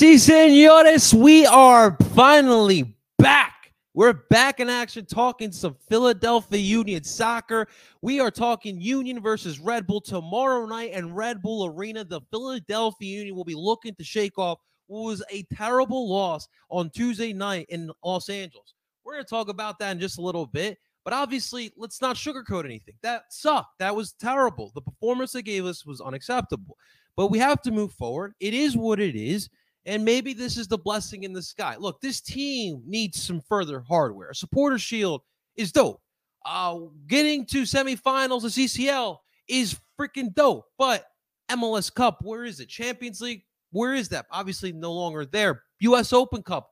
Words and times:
Y 0.00 0.16
senores, 0.16 1.14
we 1.14 1.46
are 1.46 1.96
finally 2.16 2.96
back. 3.16 3.72
We're 3.94 4.14
back 4.28 4.58
in 4.58 4.68
action 4.68 5.06
talking 5.06 5.52
some 5.52 5.76
Philadelphia 5.88 6.58
Union 6.58 7.04
soccer. 7.04 7.68
We 8.02 8.18
are 8.18 8.32
talking 8.32 8.80
Union 8.80 9.22
versus 9.22 9.60
Red 9.60 9.86
Bull 9.86 10.00
tomorrow 10.00 10.66
night 10.66 10.90
in 10.94 11.14
Red 11.14 11.40
Bull 11.42 11.66
Arena. 11.66 12.02
The 12.02 12.22
Philadelphia 12.32 13.18
Union 13.18 13.36
will 13.36 13.44
be 13.44 13.54
looking 13.54 13.94
to 13.94 14.02
shake 14.02 14.36
off 14.36 14.58
what 14.88 15.04
was 15.04 15.22
a 15.30 15.44
terrible 15.54 16.10
loss 16.10 16.48
on 16.70 16.90
Tuesday 16.90 17.32
night 17.32 17.66
in 17.68 17.88
Los 18.04 18.28
Angeles. 18.28 18.74
We're 19.04 19.12
going 19.12 19.24
to 19.24 19.30
talk 19.30 19.48
about 19.48 19.78
that 19.78 19.92
in 19.92 20.00
just 20.00 20.18
a 20.18 20.22
little 20.22 20.46
bit. 20.46 20.76
But 21.04 21.12
obviously, 21.12 21.70
let's 21.76 22.02
not 22.02 22.16
sugarcoat 22.16 22.64
anything. 22.64 22.94
That 23.02 23.24
sucked. 23.30 23.78
That 23.78 23.94
was 23.94 24.12
terrible. 24.14 24.72
The 24.74 24.82
performance 24.82 25.30
they 25.32 25.42
gave 25.42 25.66
us 25.66 25.86
was 25.86 26.00
unacceptable. 26.00 26.76
But 27.16 27.30
we 27.30 27.38
have 27.38 27.62
to 27.62 27.70
move 27.70 27.92
forward. 27.92 28.34
It 28.40 28.54
is 28.54 28.76
what 28.76 28.98
it 28.98 29.14
is. 29.14 29.48
And 29.86 30.04
maybe 30.04 30.32
this 30.32 30.56
is 30.56 30.66
the 30.66 30.78
blessing 30.78 31.24
in 31.24 31.32
the 31.32 31.42
sky. 31.42 31.76
Look, 31.78 32.00
this 32.00 32.20
team 32.20 32.82
needs 32.86 33.22
some 33.22 33.40
further 33.40 33.80
hardware. 33.80 34.30
A 34.30 34.34
supporter 34.34 34.78
shield 34.78 35.22
is 35.56 35.72
dope. 35.72 36.00
Uh, 36.46 36.78
getting 37.06 37.44
to 37.46 37.62
semifinals 37.62 38.44
of 38.44 38.52
CCL 38.52 39.18
is 39.48 39.78
freaking 39.98 40.34
dope. 40.34 40.66
But 40.78 41.06
MLS 41.50 41.92
Cup, 41.92 42.20
where 42.22 42.44
is 42.44 42.60
it? 42.60 42.68
Champions 42.68 43.20
League, 43.20 43.44
where 43.72 43.94
is 43.94 44.08
that? 44.10 44.26
Obviously, 44.30 44.72
no 44.72 44.92
longer 44.92 45.26
there. 45.26 45.62
US 45.80 46.12
Open 46.12 46.42
Cup, 46.42 46.70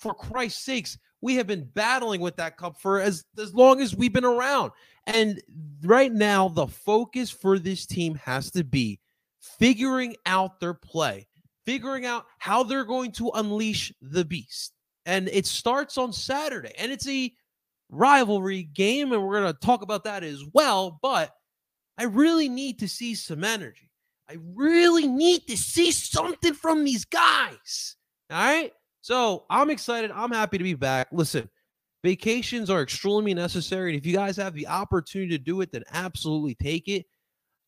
for 0.00 0.14
Christ's 0.14 0.64
sakes, 0.64 0.98
we 1.20 1.36
have 1.36 1.46
been 1.46 1.68
battling 1.74 2.20
with 2.20 2.36
that 2.36 2.58
cup 2.58 2.78
for 2.78 3.00
as, 3.00 3.24
as 3.38 3.54
long 3.54 3.80
as 3.80 3.96
we've 3.96 4.12
been 4.12 4.24
around. 4.24 4.72
And 5.06 5.40
right 5.82 6.12
now, 6.12 6.48
the 6.48 6.66
focus 6.66 7.30
for 7.30 7.58
this 7.58 7.86
team 7.86 8.14
has 8.16 8.50
to 8.50 8.62
be 8.62 9.00
figuring 9.40 10.16
out 10.26 10.60
their 10.60 10.74
play, 10.74 11.26
figuring 11.66 12.04
out 12.06 12.26
how 12.38 12.62
they're 12.62 12.84
going 12.84 13.12
to 13.12 13.30
unleash 13.30 13.92
the 14.00 14.24
beast. 14.24 14.72
And 15.06 15.28
it 15.28 15.46
starts 15.46 15.98
on 15.98 16.12
Saturday, 16.12 16.72
and 16.78 16.90
it's 16.90 17.08
a 17.08 17.32
rivalry 17.90 18.64
game, 18.64 19.12
and 19.12 19.22
we're 19.22 19.40
going 19.40 19.52
to 19.52 19.58
talk 19.60 19.82
about 19.82 20.04
that 20.04 20.24
as 20.24 20.42
well. 20.52 20.98
But 21.02 21.30
I 21.98 22.04
really 22.04 22.48
need 22.48 22.78
to 22.80 22.88
see 22.88 23.14
some 23.14 23.44
energy. 23.44 23.90
I 24.28 24.38
really 24.54 25.06
need 25.06 25.46
to 25.48 25.56
see 25.56 25.90
something 25.90 26.54
from 26.54 26.84
these 26.84 27.04
guys. 27.04 27.96
All 28.30 28.38
right. 28.38 28.72
So 29.02 29.44
I'm 29.50 29.68
excited. 29.68 30.10
I'm 30.10 30.32
happy 30.32 30.56
to 30.56 30.64
be 30.64 30.72
back. 30.72 31.08
Listen, 31.12 31.50
vacations 32.02 32.70
are 32.70 32.80
extremely 32.80 33.34
necessary. 33.34 33.90
And 33.90 34.00
if 34.00 34.06
you 34.06 34.14
guys 34.14 34.36
have 34.38 34.54
the 34.54 34.66
opportunity 34.66 35.36
to 35.36 35.44
do 35.44 35.60
it, 35.60 35.70
then 35.72 35.84
absolutely 35.92 36.54
take 36.54 36.88
it. 36.88 37.04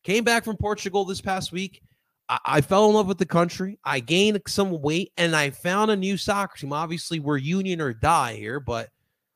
Came 0.03 0.23
back 0.23 0.43
from 0.43 0.57
Portugal 0.57 1.05
this 1.05 1.21
past 1.21 1.51
week. 1.51 1.83
I, 2.29 2.61
fell 2.61 2.89
in 2.89 2.95
love 2.95 3.07
with 3.07 3.19
the 3.19 3.25
country. 3.25 3.79
I 3.83 4.01
gained 4.01 4.41
some 4.47 4.81
weight 4.81 5.13
and 5.17 5.35
I 5.35 5.49
found 5.51 5.91
a 5.91 5.95
new 5.95 6.17
soccer 6.17 6.57
team. 6.57 6.73
Obviously, 6.73 7.19
we're 7.19 7.37
union 7.37 7.79
or 7.79 7.93
die 7.93 8.35
here, 8.35 8.59
but 8.59 8.89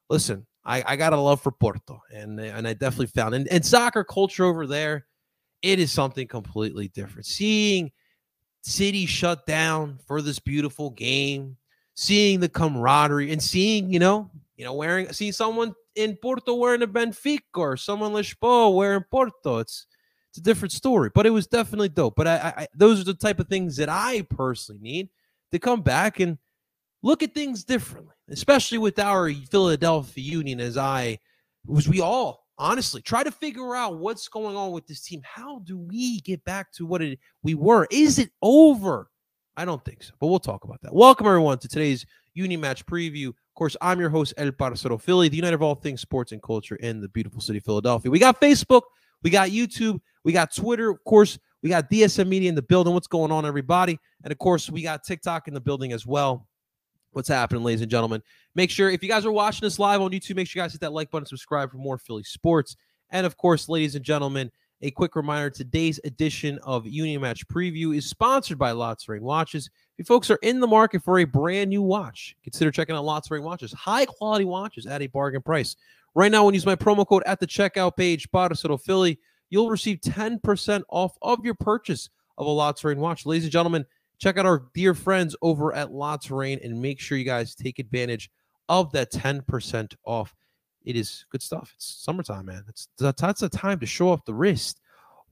listen, 0.09 0.45
I, 0.65 0.83
I 0.85 0.95
got 0.97 1.13
a 1.13 1.17
love 1.17 1.41
for 1.41 1.51
Porto 1.51 2.01
and, 2.13 2.39
and 2.39 2.67
I 2.67 2.73
definitely 2.73 3.07
found 3.07 3.33
and, 3.33 3.47
and 3.47 3.65
soccer 3.65 4.03
culture 4.03 4.43
over 4.43 4.67
there. 4.67 5.05
It 5.61 5.79
is 5.79 5.91
something 5.91 6.27
completely 6.27 6.89
different. 6.89 7.25
Seeing 7.25 7.91
city 8.61 9.05
shut 9.05 9.45
down 9.45 9.99
for 10.05 10.21
this 10.21 10.39
beautiful 10.39 10.89
game, 10.89 11.57
seeing 11.93 12.39
the 12.39 12.49
camaraderie 12.49 13.31
and 13.31 13.41
seeing, 13.41 13.91
you 13.91 13.99
know, 13.99 14.29
you 14.57 14.65
know, 14.65 14.73
wearing 14.73 15.11
seeing 15.13 15.31
someone 15.31 15.73
in 15.95 16.15
Porto 16.17 16.55
wearing 16.55 16.83
a 16.83 16.87
Benfica 16.87 17.39
or 17.55 17.77
someone 17.77 18.11
in 18.11 18.17
Lisboa 18.17 18.73
wearing 18.73 19.03
Porto. 19.09 19.59
It's 19.59 19.87
it's 20.31 20.37
a 20.37 20.41
different 20.41 20.71
story, 20.71 21.11
but 21.13 21.25
it 21.25 21.31
was 21.31 21.45
definitely 21.45 21.89
dope. 21.89 22.15
But 22.15 22.25
I, 22.25 22.53
I, 22.57 22.67
those 22.73 23.01
are 23.01 23.03
the 23.03 23.13
type 23.13 23.41
of 23.41 23.49
things 23.49 23.75
that 23.75 23.89
I 23.89 24.25
personally 24.29 24.79
need 24.81 25.09
to 25.51 25.59
come 25.59 25.81
back 25.81 26.21
and 26.21 26.37
look 27.03 27.21
at 27.21 27.33
things 27.33 27.65
differently, 27.65 28.15
especially 28.29 28.77
with 28.77 28.97
our 28.97 29.29
Philadelphia 29.33 30.23
Union. 30.23 30.61
As 30.61 30.77
I, 30.77 31.19
was 31.65 31.89
we 31.89 31.99
all 31.99 32.47
honestly 32.57 33.01
try 33.01 33.23
to 33.23 33.31
figure 33.31 33.75
out 33.75 33.97
what's 33.97 34.29
going 34.29 34.55
on 34.55 34.71
with 34.71 34.87
this 34.87 35.01
team. 35.01 35.21
How 35.25 35.59
do 35.65 35.77
we 35.77 36.21
get 36.21 36.45
back 36.45 36.71
to 36.73 36.85
what 36.85 37.01
it, 37.01 37.19
we 37.43 37.53
were? 37.53 37.85
Is 37.91 38.17
it 38.17 38.31
over? 38.41 39.09
I 39.57 39.65
don't 39.65 39.83
think 39.83 40.01
so, 40.01 40.13
but 40.17 40.27
we'll 40.27 40.39
talk 40.39 40.63
about 40.63 40.81
that. 40.83 40.93
Welcome 40.93 41.27
everyone 41.27 41.57
to 41.59 41.67
today's 41.67 42.05
Union 42.35 42.61
match 42.61 42.85
preview. 42.85 43.27
Of 43.27 43.55
course, 43.55 43.75
I'm 43.81 43.99
your 43.99 44.09
host 44.09 44.33
El 44.37 44.53
Parcero 44.53 44.97
Philly, 44.97 45.27
the 45.27 45.35
unite 45.35 45.53
of 45.53 45.61
all 45.61 45.75
things 45.75 45.99
sports 45.99 46.31
and 46.31 46.41
culture 46.41 46.77
in 46.77 47.01
the 47.01 47.09
beautiful 47.09 47.41
city 47.41 47.57
of 47.57 47.65
Philadelphia. 47.65 48.09
We 48.09 48.17
got 48.17 48.39
Facebook, 48.39 48.83
we 49.23 49.29
got 49.29 49.49
YouTube, 49.49 49.99
we 50.23 50.31
got 50.31 50.53
Twitter, 50.53 50.89
of 50.89 51.03
course. 51.03 51.37
We 51.61 51.69
got 51.69 51.89
DSM 51.91 52.27
Media 52.27 52.49
in 52.49 52.55
the 52.55 52.61
building. 52.61 52.93
What's 52.93 53.07
going 53.07 53.31
on, 53.31 53.45
everybody? 53.45 53.99
And 54.23 54.31
of 54.31 54.37
course, 54.39 54.69
we 54.69 54.81
got 54.81 55.03
TikTok 55.03 55.47
in 55.47 55.53
the 55.53 55.61
building 55.61 55.93
as 55.93 56.05
well. 56.05 56.47
What's 57.11 57.27
happening, 57.27 57.63
ladies 57.63 57.81
and 57.81 57.91
gentlemen? 57.91 58.23
Make 58.55 58.71
sure 58.71 58.89
if 58.89 59.03
you 59.03 59.09
guys 59.09 59.25
are 59.25 59.31
watching 59.31 59.65
this 59.65 59.79
live 59.79 60.01
on 60.01 60.11
YouTube, 60.11 60.37
make 60.37 60.47
sure 60.47 60.61
you 60.61 60.63
guys 60.63 60.71
hit 60.71 60.81
that 60.81 60.93
like 60.93 61.11
button, 61.11 61.25
subscribe 61.25 61.71
for 61.71 61.77
more 61.77 61.97
Philly 61.97 62.23
sports. 62.23 62.77
And 63.11 63.25
of 63.25 63.37
course, 63.37 63.67
ladies 63.67 63.95
and 63.95 64.03
gentlemen, 64.03 64.49
a 64.81 64.89
quick 64.89 65.15
reminder 65.15 65.49
today's 65.49 65.99
edition 66.05 66.57
of 66.63 66.87
Union 66.87 67.21
Match 67.21 67.47
Preview 67.47 67.95
is 67.95 68.07
sponsored 68.07 68.57
by 68.57 68.71
La 68.71 68.95
Touraine 68.95 69.21
Watches. 69.21 69.69
If 69.97 69.99
you 69.99 70.05
folks 70.05 70.31
are 70.31 70.39
in 70.41 70.59
the 70.59 70.67
market 70.67 71.03
for 71.03 71.19
a 71.19 71.23
brand 71.23 71.69
new 71.69 71.83
watch, 71.83 72.35
consider 72.43 72.71
checking 72.71 72.95
out 72.95 73.05
La 73.05 73.19
Touraine 73.19 73.43
Watches. 73.43 73.73
High 73.73 74.05
quality 74.05 74.45
watches 74.45 74.87
at 74.87 75.01
a 75.01 75.07
bargain 75.07 75.41
price. 75.41 75.75
Right 76.15 76.31
now, 76.31 76.45
when 76.45 76.53
you 76.53 76.57
use 76.57 76.65
my 76.65 76.75
promo 76.75 77.07
code 77.07 77.23
at 77.25 77.39
the 77.39 77.45
checkout 77.45 77.95
page, 77.95 78.29
Parcero 78.31 78.77
Philly, 78.77 79.19
you'll 79.51 79.69
receive 79.69 80.01
10% 80.01 80.81
off 80.89 81.15
of 81.21 81.45
your 81.45 81.53
purchase 81.53 82.09
of 82.39 82.47
a 82.47 82.49
La 82.49 82.71
Touraine 82.71 82.97
watch. 82.97 83.27
Ladies 83.27 83.43
and 83.43 83.51
gentlemen, 83.51 83.85
check 84.17 84.37
out 84.37 84.47
our 84.47 84.63
dear 84.73 84.95
friends 84.95 85.35
over 85.43 85.75
at 85.75 85.91
La 85.91 86.17
Touraine 86.17 86.59
and 86.63 86.81
make 86.81 86.99
sure 86.99 87.19
you 87.19 87.25
guys 87.25 87.53
take 87.53 87.77
advantage 87.77 88.31
of 88.67 88.91
that 88.93 89.11
10% 89.11 89.93
off. 90.05 90.33
It 90.83 90.95
is 90.95 91.25
good 91.29 91.43
stuff. 91.43 91.71
It's 91.75 92.03
summertime, 92.03 92.47
man. 92.47 92.63
It's 92.67 92.87
that's 92.97 93.41
the 93.41 93.49
time 93.49 93.79
to 93.79 93.85
show 93.85 94.09
off 94.09 94.25
the 94.25 94.33
wrist. 94.33 94.79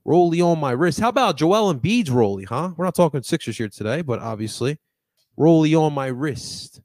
Rolly 0.04 0.40
on 0.40 0.60
my 0.60 0.70
wrist. 0.70 1.00
How 1.00 1.08
about 1.08 1.36
Joel 1.36 1.74
Embiid's 1.74 2.10
Rolly, 2.10 2.44
huh? 2.44 2.70
We're 2.76 2.84
not 2.84 2.94
talking 2.94 3.22
Sixers 3.22 3.58
here 3.58 3.68
today, 3.68 4.00
but 4.02 4.20
obviously, 4.20 4.78
Rolly 5.36 5.74
on 5.74 5.92
my 5.92 6.06
wrist. 6.06 6.80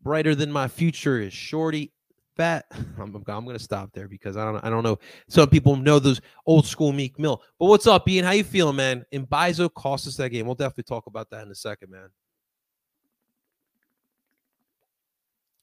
Brighter 0.00 0.34
than 0.34 0.52
my 0.52 0.68
future 0.68 1.20
is 1.20 1.32
Shorty 1.32 1.92
fat. 2.38 2.64
I'm, 2.98 3.14
I'm 3.14 3.44
going 3.44 3.58
to 3.58 3.62
stop 3.62 3.92
there 3.92 4.08
because 4.08 4.38
I 4.38 4.44
don't 4.46 4.64
I 4.64 4.70
don't 4.70 4.82
know. 4.82 4.98
Some 5.28 5.50
people 5.50 5.76
know 5.76 5.98
those 5.98 6.22
old 6.46 6.66
school 6.66 6.92
Meek 6.92 7.18
Mill. 7.18 7.42
But 7.58 7.66
what's 7.66 7.86
up, 7.86 8.08
Ian? 8.08 8.24
How 8.24 8.30
you 8.30 8.44
feeling, 8.44 8.76
man? 8.76 9.04
Mbaizo 9.12 9.72
cost 9.74 10.06
us 10.06 10.16
that 10.16 10.30
game. 10.30 10.46
We'll 10.46 10.54
definitely 10.54 10.84
talk 10.84 11.06
about 11.06 11.28
that 11.30 11.42
in 11.44 11.50
a 11.50 11.54
second, 11.54 11.90
man. 11.90 12.08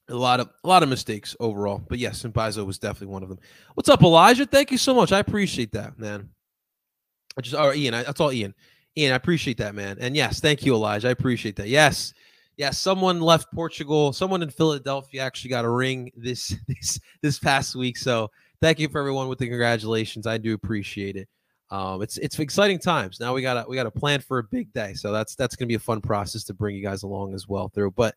A 0.08 0.14
lot 0.14 0.38
of 0.38 0.50
a 0.62 0.68
lot 0.68 0.84
of 0.84 0.88
mistakes 0.88 1.34
overall, 1.40 1.82
but 1.88 1.98
yes, 1.98 2.22
Mbaizo 2.22 2.64
was 2.64 2.78
definitely 2.78 3.12
one 3.12 3.24
of 3.24 3.28
them. 3.28 3.40
What's 3.74 3.88
up, 3.88 4.04
Elijah? 4.04 4.46
Thank 4.46 4.70
you 4.70 4.78
so 4.78 4.94
much. 4.94 5.10
I 5.10 5.18
appreciate 5.18 5.72
that, 5.72 5.98
man. 5.98 6.28
I 7.36 7.40
just, 7.40 7.56
or 7.56 7.74
Ian, 7.74 7.94
I, 7.94 8.04
that's 8.04 8.20
all, 8.20 8.32
Ian. 8.32 8.54
Ian, 8.96 9.12
I 9.12 9.16
appreciate 9.16 9.58
that, 9.58 9.74
man. 9.74 9.96
And 10.00 10.14
yes, 10.14 10.40
thank 10.40 10.64
you, 10.64 10.74
Elijah. 10.74 11.08
I 11.08 11.10
appreciate 11.10 11.56
that. 11.56 11.68
Yes, 11.68 12.14
yeah, 12.56 12.70
someone 12.70 13.20
left 13.20 13.52
Portugal. 13.52 14.12
Someone 14.12 14.42
in 14.42 14.50
Philadelphia 14.50 15.22
actually 15.22 15.50
got 15.50 15.64
a 15.64 15.70
ring 15.70 16.10
this 16.16 16.54
this 16.68 16.98
this 17.22 17.38
past 17.38 17.74
week. 17.74 17.96
So 17.96 18.30
thank 18.60 18.78
you 18.78 18.88
for 18.88 18.98
everyone 18.98 19.28
with 19.28 19.38
the 19.38 19.48
congratulations. 19.48 20.26
I 20.26 20.38
do 20.38 20.54
appreciate 20.54 21.16
it. 21.16 21.28
Um, 21.70 22.00
it's 22.00 22.16
it's 22.18 22.38
exciting 22.38 22.78
times. 22.78 23.20
Now 23.20 23.34
we 23.34 23.42
got 23.42 23.68
we 23.68 23.76
got 23.76 23.84
to 23.84 23.90
plan 23.90 24.20
for 24.20 24.38
a 24.38 24.44
big 24.44 24.72
day. 24.72 24.94
So 24.94 25.12
that's 25.12 25.34
that's 25.34 25.56
gonna 25.56 25.66
be 25.66 25.74
a 25.74 25.80
fun 25.80 26.00
process 26.00 26.44
to 26.44 26.54
bring 26.54 26.76
you 26.76 26.82
guys 26.82 27.02
along 27.02 27.34
as 27.34 27.48
well 27.48 27.68
through. 27.68 27.90
But 27.90 28.14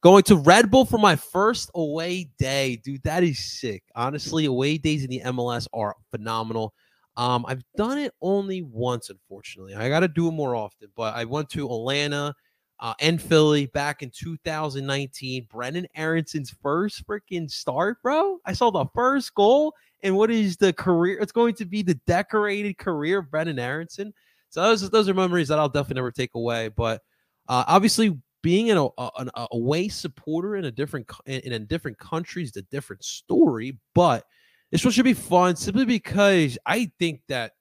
going 0.00 0.22
to 0.24 0.36
Red 0.36 0.70
Bull 0.70 0.84
for 0.84 0.98
my 0.98 1.16
first 1.16 1.70
away 1.74 2.30
day, 2.38 2.76
dude, 2.76 3.02
that 3.04 3.22
is 3.22 3.38
sick. 3.38 3.84
Honestly, 3.94 4.44
away 4.44 4.78
days 4.78 5.04
in 5.04 5.10
the 5.10 5.22
MLS 5.26 5.66
are 5.72 5.96
phenomenal. 6.10 6.74
Um, 7.16 7.44
I've 7.48 7.64
done 7.76 7.98
it 7.98 8.12
only 8.20 8.62
once, 8.62 9.10
unfortunately. 9.10 9.74
I 9.74 9.88
got 9.88 10.00
to 10.00 10.08
do 10.08 10.28
it 10.28 10.32
more 10.32 10.54
often. 10.54 10.88
But 10.94 11.16
I 11.16 11.24
went 11.24 11.48
to 11.50 11.66
Atlanta 11.66 12.32
uh, 12.80 12.94
and 13.00 13.20
Philly 13.20 13.66
back 13.66 14.02
in 14.02 14.10
2019. 14.10 15.46
Brenden 15.52 15.86
Aaronson's 15.96 16.54
first 16.62 17.06
freaking 17.06 17.50
start, 17.50 18.00
bro. 18.02 18.38
I 18.44 18.52
saw 18.52 18.70
the 18.70 18.86
first 18.94 19.34
goal, 19.34 19.74
and 20.02 20.16
what 20.16 20.30
is 20.30 20.56
the 20.56 20.72
career? 20.72 21.18
It's 21.20 21.32
going 21.32 21.54
to 21.54 21.64
be 21.64 21.82
the 21.82 21.98
decorated 22.06 22.78
career 22.78 23.18
of 23.18 23.26
Brenden 23.26 23.58
Aaronson. 23.58 24.12
So 24.50 24.62
those 24.62 24.88
those 24.90 25.08
are 25.08 25.14
memories 25.14 25.48
that 25.48 25.58
I'll 25.58 25.68
definitely 25.68 25.96
never 25.96 26.12
take 26.12 26.34
away. 26.34 26.68
But 26.68 27.02
uh, 27.48 27.64
obviously, 27.66 28.16
being 28.42 28.68
in 28.68 28.76
a, 28.76 28.86
a, 28.96 29.10
an 29.18 29.30
away 29.52 29.88
supporter 29.88 30.56
in 30.56 30.64
a 30.64 30.70
different 30.70 31.10
in 31.26 31.52
a 31.52 31.58
different 31.58 31.98
country 31.98 32.44
is 32.44 32.56
a 32.56 32.62
different 32.62 33.04
story. 33.04 33.78
But 33.94 34.24
this 34.70 34.84
one 34.84 34.92
should 34.92 35.04
be 35.04 35.14
fun 35.14 35.56
simply 35.56 35.84
because 35.84 36.58
I 36.64 36.90
think 36.98 37.22
that 37.28 37.52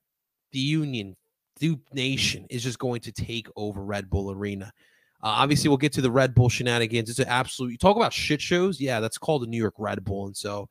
the 0.52 0.60
Union 0.60 1.16
Doop 1.60 1.80
Nation 1.94 2.46
is 2.50 2.63
just 2.63 2.80
going 2.80 3.02
to 3.02 3.12
take 3.12 3.48
over 3.56 3.84
Red 3.84 4.10
Bull 4.10 4.31
Arena. 4.31 4.72
Uh, 5.27 5.41
obviously, 5.41 5.68
we'll 5.68 5.75
get 5.75 5.91
to 5.91 6.00
the 6.00 6.09
Red 6.09 6.33
Bull 6.33 6.47
shenanigans. 6.47 7.09
It's 7.09 7.19
an 7.19 7.27
absolute. 7.27 7.71
You 7.71 7.77
talk 7.77 7.97
about 7.97 8.13
shit 8.13 8.39
shows. 8.39 8.79
Yeah, 8.79 9.01
that's 9.01 9.18
called 9.18 9.41
the 9.41 9.47
New 9.47 9.57
York 9.57 9.74
Red 9.77 10.01
Bull, 10.06 10.27
and 10.27 10.38
so 10.38 10.69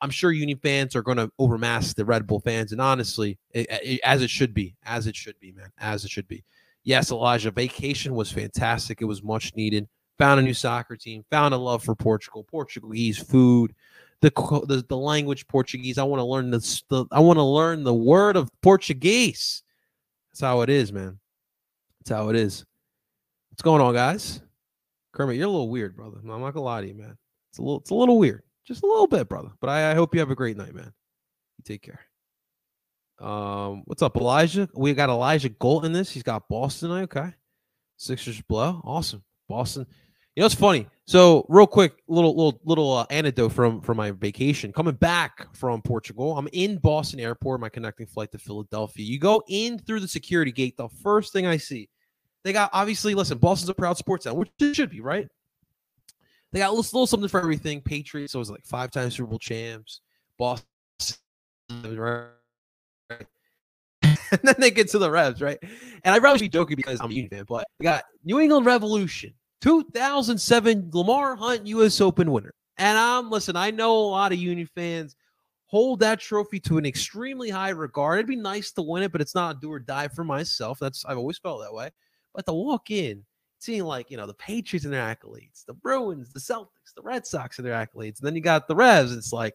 I'm 0.00 0.08
sure 0.08 0.32
Union 0.32 0.58
fans 0.62 0.96
are 0.96 1.02
going 1.02 1.18
to 1.18 1.30
overmask 1.38 1.94
the 1.94 2.06
Red 2.06 2.26
Bull 2.26 2.40
fans. 2.40 2.72
And 2.72 2.80
honestly, 2.80 3.38
it, 3.50 3.66
it, 3.70 4.00
as 4.02 4.22
it 4.22 4.30
should 4.30 4.54
be, 4.54 4.74
as 4.86 5.06
it 5.06 5.14
should 5.14 5.38
be, 5.40 5.52
man, 5.52 5.70
as 5.76 6.06
it 6.06 6.10
should 6.10 6.26
be. 6.26 6.42
yes, 6.84 7.10
Elijah, 7.10 7.50
vacation 7.50 8.14
was 8.14 8.32
fantastic. 8.32 9.02
It 9.02 9.04
was 9.04 9.22
much 9.22 9.54
needed. 9.54 9.86
Found 10.16 10.40
a 10.40 10.42
new 10.42 10.54
soccer 10.54 10.96
team, 10.96 11.22
found 11.30 11.52
a 11.52 11.58
love 11.58 11.84
for 11.84 11.94
Portugal, 11.94 12.44
Portuguese 12.44 13.18
food, 13.18 13.74
the 14.22 14.30
the, 14.68 14.86
the 14.88 14.96
language 14.96 15.46
Portuguese. 15.48 15.98
I 15.98 16.04
want 16.04 16.20
to 16.20 16.24
learn 16.24 16.50
the 16.50 17.06
I 17.12 17.20
want 17.20 17.36
to 17.36 17.44
learn 17.44 17.84
the 17.84 17.92
word 17.92 18.36
of 18.36 18.48
Portuguese. 18.62 19.62
That's 20.30 20.40
how 20.40 20.62
it 20.62 20.70
is, 20.70 20.94
man. 20.94 21.18
That's 22.00 22.16
how 22.18 22.30
it 22.30 22.36
is. 22.36 22.64
What's 23.58 23.64
going 23.64 23.82
on, 23.82 23.92
guys? 23.92 24.40
Kermit, 25.12 25.34
you're 25.34 25.48
a 25.48 25.50
little 25.50 25.68
weird, 25.68 25.96
brother. 25.96 26.18
I'm 26.20 26.28
not 26.28 26.54
gonna 26.54 26.60
lie 26.60 26.80
to 26.80 26.86
you, 26.86 26.94
man. 26.94 27.18
It's 27.50 27.58
a 27.58 27.62
little, 27.62 27.80
it's 27.80 27.90
a 27.90 27.94
little 27.96 28.16
weird, 28.16 28.44
just 28.64 28.84
a 28.84 28.86
little 28.86 29.08
bit, 29.08 29.28
brother. 29.28 29.50
But 29.60 29.68
I, 29.68 29.90
I 29.90 29.94
hope 29.94 30.14
you 30.14 30.20
have 30.20 30.30
a 30.30 30.36
great 30.36 30.56
night, 30.56 30.76
man. 30.76 30.92
You 31.56 31.64
take 31.64 31.82
care. 31.82 31.98
Um, 33.18 33.82
what's 33.86 34.00
up, 34.00 34.16
Elijah? 34.16 34.68
We 34.76 34.94
got 34.94 35.08
Elijah 35.08 35.48
Gold 35.48 35.84
in 35.84 35.92
this. 35.92 36.08
He's 36.08 36.22
got 36.22 36.48
Boston. 36.48 36.90
tonight. 36.90 37.02
Okay, 37.02 37.34
Sixers 37.96 38.40
blow. 38.42 38.80
Awesome, 38.84 39.24
Boston. 39.48 39.88
You 40.36 40.42
know, 40.42 40.46
it's 40.46 40.54
funny. 40.54 40.86
So, 41.08 41.44
real 41.48 41.66
quick, 41.66 41.94
little 42.06 42.36
little 42.36 42.60
little 42.64 42.92
uh, 42.92 43.06
anecdote 43.10 43.48
from 43.48 43.80
from 43.80 43.96
my 43.96 44.12
vacation. 44.12 44.72
Coming 44.72 44.94
back 44.94 45.52
from 45.52 45.82
Portugal, 45.82 46.38
I'm 46.38 46.48
in 46.52 46.78
Boston 46.78 47.18
Airport. 47.18 47.60
My 47.60 47.70
connecting 47.70 48.06
flight 48.06 48.30
to 48.30 48.38
Philadelphia. 48.38 49.04
You 49.04 49.18
go 49.18 49.42
in 49.48 49.80
through 49.80 49.98
the 49.98 50.06
security 50.06 50.52
gate. 50.52 50.76
The 50.76 50.88
first 51.02 51.32
thing 51.32 51.48
I 51.48 51.56
see, 51.56 51.88
they 52.44 52.52
got 52.52 52.70
obviously. 52.72 53.14
Listen, 53.14 53.38
Boston's 53.38 53.68
a 53.68 53.74
proud 53.74 53.96
sports 53.96 54.24
town, 54.24 54.36
which 54.36 54.50
it 54.60 54.74
should 54.74 54.90
be, 54.90 55.00
right? 55.00 55.28
They 56.52 56.60
got 56.60 56.68
a 56.68 56.72
little, 56.72 56.84
little 56.84 57.06
something 57.06 57.28
for 57.28 57.40
everything. 57.40 57.80
Patriots, 57.82 58.32
so 58.32 58.38
was 58.38 58.50
like 58.50 58.64
five 58.64 58.90
times 58.90 59.16
Super 59.16 59.28
Bowl 59.28 59.38
champs. 59.38 60.00
Boston, 60.38 60.66
right? 61.70 62.28
and 64.30 64.40
then 64.42 64.54
they 64.58 64.70
get 64.70 64.88
to 64.90 64.98
the 64.98 65.10
Revs, 65.10 65.42
right? 65.42 65.58
And 66.04 66.14
I 66.14 66.18
probably 66.18 66.40
be 66.40 66.48
joking 66.48 66.76
because 66.76 67.00
I'm 67.00 67.10
a 67.10 67.14
Union 67.14 67.30
fan, 67.30 67.44
but 67.48 67.66
we 67.78 67.84
got 67.84 68.04
New 68.24 68.40
England 68.40 68.66
Revolution, 68.66 69.34
2007 69.62 70.90
Lamar 70.92 71.36
Hunt 71.36 71.66
U.S. 71.66 72.00
Open 72.00 72.30
winner. 72.30 72.54
And 72.78 72.96
I'm 72.96 73.30
listen, 73.30 73.56
I 73.56 73.70
know 73.70 73.96
a 73.96 74.10
lot 74.10 74.32
of 74.32 74.38
Union 74.38 74.68
fans 74.74 75.16
hold 75.66 76.00
that 76.00 76.20
trophy 76.20 76.60
to 76.60 76.78
an 76.78 76.86
extremely 76.86 77.50
high 77.50 77.70
regard. 77.70 78.18
It'd 78.18 78.26
be 78.26 78.36
nice 78.36 78.72
to 78.72 78.82
win 78.82 79.02
it, 79.02 79.12
but 79.12 79.20
it's 79.20 79.34
not 79.34 79.56
a 79.56 79.58
do 79.60 79.70
or 79.70 79.78
die 79.78 80.08
for 80.08 80.24
myself. 80.24 80.78
That's 80.80 81.04
I've 81.04 81.18
always 81.18 81.38
felt 81.38 81.62
that 81.62 81.74
way. 81.74 81.90
But 82.34 82.46
to 82.46 82.52
walk 82.52 82.90
in, 82.90 83.24
seeing 83.58 83.84
like 83.84 84.10
you 84.10 84.16
know 84.16 84.26
the 84.26 84.34
Patriots 84.34 84.84
and 84.84 84.94
their 84.94 85.02
accolades, 85.02 85.64
the 85.66 85.74
Bruins, 85.74 86.32
the 86.32 86.40
Celtics, 86.40 86.94
the 86.94 87.02
Red 87.02 87.26
Sox 87.26 87.58
and 87.58 87.66
their 87.66 87.74
accolades, 87.74 88.18
and 88.18 88.26
then 88.26 88.34
you 88.34 88.40
got 88.40 88.68
the 88.68 88.76
Revs. 88.76 89.12
It's 89.12 89.32
like 89.32 89.54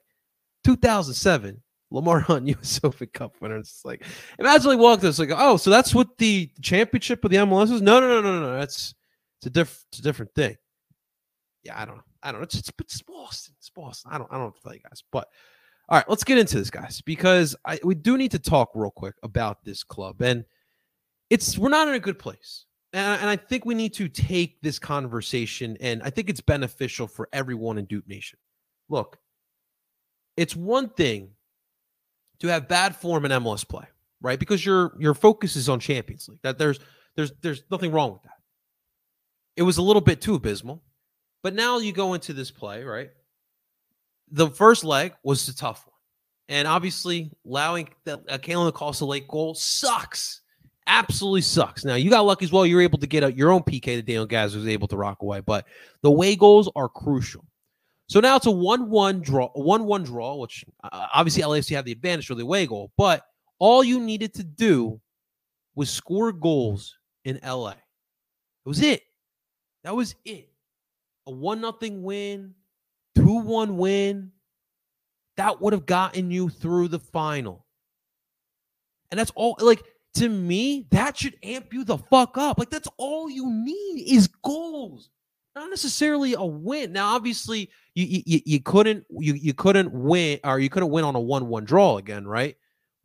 2007 0.63 1.61
Lamar 1.91 2.19
Hunt 2.21 2.47
U.S. 2.47 2.79
Open 2.83 3.07
Cup 3.13 3.35
winner. 3.39 3.57
It's 3.57 3.85
like 3.85 4.03
imagine 4.39 4.71
like 4.71 4.79
walk 4.79 4.99
this 4.99 5.19
like 5.19 5.31
oh 5.31 5.57
so 5.57 5.69
that's 5.69 5.95
what 5.95 6.17
the 6.17 6.49
championship 6.61 7.23
of 7.23 7.31
the 7.31 7.37
MLS 7.37 7.71
is. 7.71 7.81
No 7.81 7.99
no 7.99 8.07
no 8.07 8.21
no 8.21 8.41
no 8.41 8.59
that's 8.59 8.93
it's 9.39 9.47
a 9.47 9.49
different 9.49 9.85
it's 9.91 9.99
a 9.99 10.03
different 10.03 10.33
thing. 10.35 10.57
Yeah 11.63 11.79
I 11.79 11.85
don't 11.85 11.97
know 11.97 12.03
I 12.21 12.31
don't 12.31 12.41
know 12.41 12.43
it's 12.43 12.55
it's, 12.55 12.71
it's 12.79 13.01
Boston 13.01 13.53
it's 13.57 13.69
Boston 13.69 14.11
I 14.13 14.17
don't 14.17 14.31
I 14.31 14.35
don't 14.35 14.45
what 14.45 14.55
to 14.55 14.61
tell 14.61 14.73
you 14.73 14.81
guys 14.81 15.03
but 15.11 15.27
all 15.87 15.97
right 15.97 16.09
let's 16.09 16.23
get 16.23 16.37
into 16.37 16.57
this 16.57 16.71
guys 16.71 17.01
because 17.01 17.55
I 17.65 17.79
we 17.83 17.95
do 17.95 18.17
need 18.17 18.31
to 18.31 18.39
talk 18.39 18.71
real 18.73 18.91
quick 18.91 19.15
about 19.23 19.63
this 19.63 19.83
club 19.83 20.21
and 20.21 20.43
it's 21.29 21.57
we're 21.57 21.69
not 21.69 21.87
in 21.87 21.95
a 21.95 21.99
good 21.99 22.19
place. 22.19 22.65
And, 22.93 23.21
and 23.21 23.29
I 23.29 23.35
think 23.35 23.65
we 23.65 23.73
need 23.73 23.93
to 23.95 24.07
take 24.07 24.61
this 24.61 24.79
conversation, 24.79 25.77
and 25.81 26.01
I 26.03 26.09
think 26.09 26.29
it's 26.29 26.41
beneficial 26.41 27.07
for 27.07 27.27
everyone 27.33 27.77
in 27.77 27.87
Doop 27.87 28.07
Nation. 28.07 28.37
Look, 28.89 29.17
it's 30.37 30.55
one 30.55 30.89
thing 30.89 31.29
to 32.39 32.47
have 32.47 32.67
bad 32.67 32.95
form 32.95 33.25
in 33.25 33.31
MLS 33.31 33.67
play, 33.67 33.85
right? 34.21 34.39
Because 34.39 34.65
your 34.65 34.95
your 34.99 35.13
focus 35.13 35.55
is 35.55 35.69
on 35.69 35.79
Champions 35.79 36.27
League. 36.27 36.39
That 36.43 36.57
there's 36.57 36.79
there's 37.15 37.31
there's 37.41 37.63
nothing 37.71 37.91
wrong 37.91 38.13
with 38.13 38.23
that. 38.23 38.37
It 39.55 39.63
was 39.63 39.77
a 39.77 39.81
little 39.81 40.01
bit 40.01 40.21
too 40.21 40.35
abysmal, 40.35 40.83
but 41.41 41.53
now 41.53 41.79
you 41.79 41.91
go 41.93 42.13
into 42.13 42.33
this 42.33 42.51
play, 42.51 42.83
right? 42.83 43.11
The 44.31 44.49
first 44.49 44.83
leg 44.83 45.13
was 45.23 45.45
the 45.45 45.53
tough 45.53 45.85
one, 45.85 45.95
and 46.49 46.67
obviously 46.67 47.31
allowing 47.45 47.89
the 48.03 48.19
uh, 48.29 48.37
Kalen 48.37 49.07
late 49.07 49.27
goal 49.27 49.55
sucks. 49.55 50.41
Absolutely 50.87 51.41
sucks. 51.41 51.85
Now 51.85 51.95
you 51.95 52.09
got 52.09 52.25
lucky 52.25 52.45
as 52.45 52.51
well. 52.51 52.65
You're 52.65 52.81
able 52.81 52.99
to 52.99 53.07
get 53.07 53.23
a, 53.23 53.31
your 53.31 53.51
own 53.51 53.61
PK 53.61 53.95
that 53.95 54.05
Daniel 54.05 54.25
Gaz 54.25 54.55
was 54.55 54.67
able 54.67 54.87
to 54.89 54.97
rock 54.97 55.21
away, 55.21 55.39
but 55.39 55.65
the 56.01 56.11
way 56.11 56.35
goals 56.35 56.69
are 56.75 56.89
crucial. 56.89 57.45
So 58.07 58.19
now 58.19 58.35
it's 58.35 58.45
a 58.45 58.51
one-one 58.51 59.21
draw, 59.21 59.49
one-one 59.53 60.03
draw, 60.03 60.35
which 60.35 60.65
uh, 60.83 61.07
obviously 61.13 61.41
LAFC 61.41 61.75
have 61.75 61.85
the 61.85 61.93
advantage 61.93 62.27
for 62.27 62.35
the 62.35 62.43
away 62.43 62.67
goal. 62.67 62.91
But 62.97 63.25
all 63.59 63.83
you 63.83 63.99
needed 64.01 64.33
to 64.35 64.43
do 64.43 64.99
was 65.75 65.89
score 65.89 66.31
goals 66.31 66.97
in 67.23 67.39
LA. 67.43 67.71
It 67.71 68.69
was 68.69 68.81
it. 68.81 69.03
That 69.83 69.95
was 69.95 70.15
it. 70.25 70.49
A 71.27 71.31
one 71.31 71.61
nothing 71.61 72.03
win, 72.03 72.53
two 73.15 73.39
one 73.39 73.77
win. 73.77 74.31
That 75.37 75.61
would 75.61 75.73
have 75.73 75.85
gotten 75.85 76.29
you 76.29 76.49
through 76.49 76.89
the 76.89 76.99
final. 76.99 77.65
And 79.09 79.19
that's 79.19 79.31
all. 79.35 79.57
Like 79.59 79.83
to 80.15 80.29
me, 80.29 80.87
that 80.91 81.17
should 81.17 81.37
amp 81.43 81.73
you 81.73 81.83
the 81.83 81.97
fuck 81.97 82.37
up. 82.37 82.59
Like 82.59 82.69
that's 82.69 82.87
all 82.97 83.29
you 83.29 83.49
need 83.49 84.05
is 84.07 84.27
goals 84.27 85.09
not 85.55 85.69
necessarily 85.69 86.33
a 86.33 86.43
win. 86.43 86.91
Now, 86.93 87.15
obviously, 87.15 87.69
you 87.95 88.23
you, 88.25 88.41
you 88.45 88.59
couldn't 88.61 89.05
you 89.09 89.33
you 89.33 89.53
couldn't 89.53 89.91
win 89.91 90.39
or 90.43 90.59
you 90.59 90.69
couldn't 90.69 90.89
win 90.89 91.05
on 91.05 91.15
a 91.15 91.19
one 91.19 91.47
one 91.47 91.63
draw 91.63 91.97
again, 91.97 92.25
right? 92.25 92.55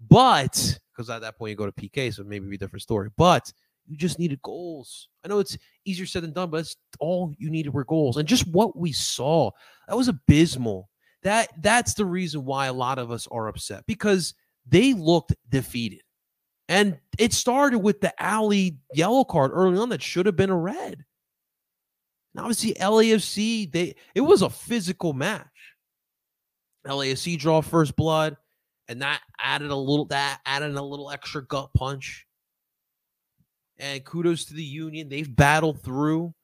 But 0.09 0.79
because 0.93 1.11
at 1.11 1.21
that 1.21 1.39
point 1.39 1.51
you 1.51 1.57
go 1.57 1.67
to 1.67 1.73
PK, 1.73 2.13
so 2.15 2.25
maybe 2.25 2.49
be 2.49 2.57
a 2.57 2.59
different 2.59 2.83
story. 2.83 3.11
But 3.17 3.53
you 3.87 3.97
just 3.97 4.19
needed 4.19 4.41
goals. 4.43 5.09
I 5.25 5.29
know 5.29 5.39
it's 5.39 5.57
easier 5.85 6.07
said 6.07 6.23
than 6.23 6.33
done, 6.33 6.51
but 6.51 6.61
it's 6.61 6.77
all 7.01 7.35
you 7.39 7.51
needed 7.51 7.73
were 7.73 7.85
goals. 7.85 8.17
And 8.17 8.29
just 8.29 8.47
what 8.49 8.77
we 8.77 8.93
saw, 8.93 9.51
that 9.87 9.97
was 9.97 10.09
abysmal. 10.09 10.89
That 11.23 11.51
that's 11.63 11.95
the 11.95 12.05
reason 12.05 12.45
why 12.45 12.67
a 12.67 12.73
lot 12.73 12.99
of 12.99 13.11
us 13.11 13.27
are 13.31 13.49
upset 13.49 13.85
because 13.87 14.35
they 14.67 14.95
looked 14.95 15.35
defeated. 15.49 16.01
And 16.69 16.99
it 17.19 17.33
started 17.33 17.79
with 17.79 18.01
the 18.01 18.13
alley 18.23 18.77
yellow 18.93 19.25
card 19.25 19.53
early 19.55 19.79
on 19.79 19.89
that 19.89 20.03
should 20.03 20.27
have 20.27 20.37
been 20.37 20.51
a 20.51 20.57
red. 20.57 21.05
And 22.35 22.41
obviously, 22.41 22.75
LAFC, 22.75 23.73
they 23.73 23.95
it 24.15 24.21
was 24.21 24.43
a 24.43 24.51
physical 24.51 25.13
match. 25.13 25.47
LAFC 26.87 27.39
draw 27.39 27.61
first 27.61 27.97
blood, 27.97 28.37
and 28.87 29.03
that 29.03 29.21
added 29.39 29.71
a 29.71 29.77
little 29.77 30.05
that 30.07 30.41
added 30.45 30.75
a 30.75 30.83
little 30.83 31.11
extra 31.11 31.43
gut 31.45 31.71
punch. 31.75 32.27
And 33.79 34.05
kudos 34.05 34.47
to 34.47 34.55
the 34.55 34.63
union. 34.63 35.09
They've 35.09 35.35
battled 35.35 35.83
through. 35.83 36.35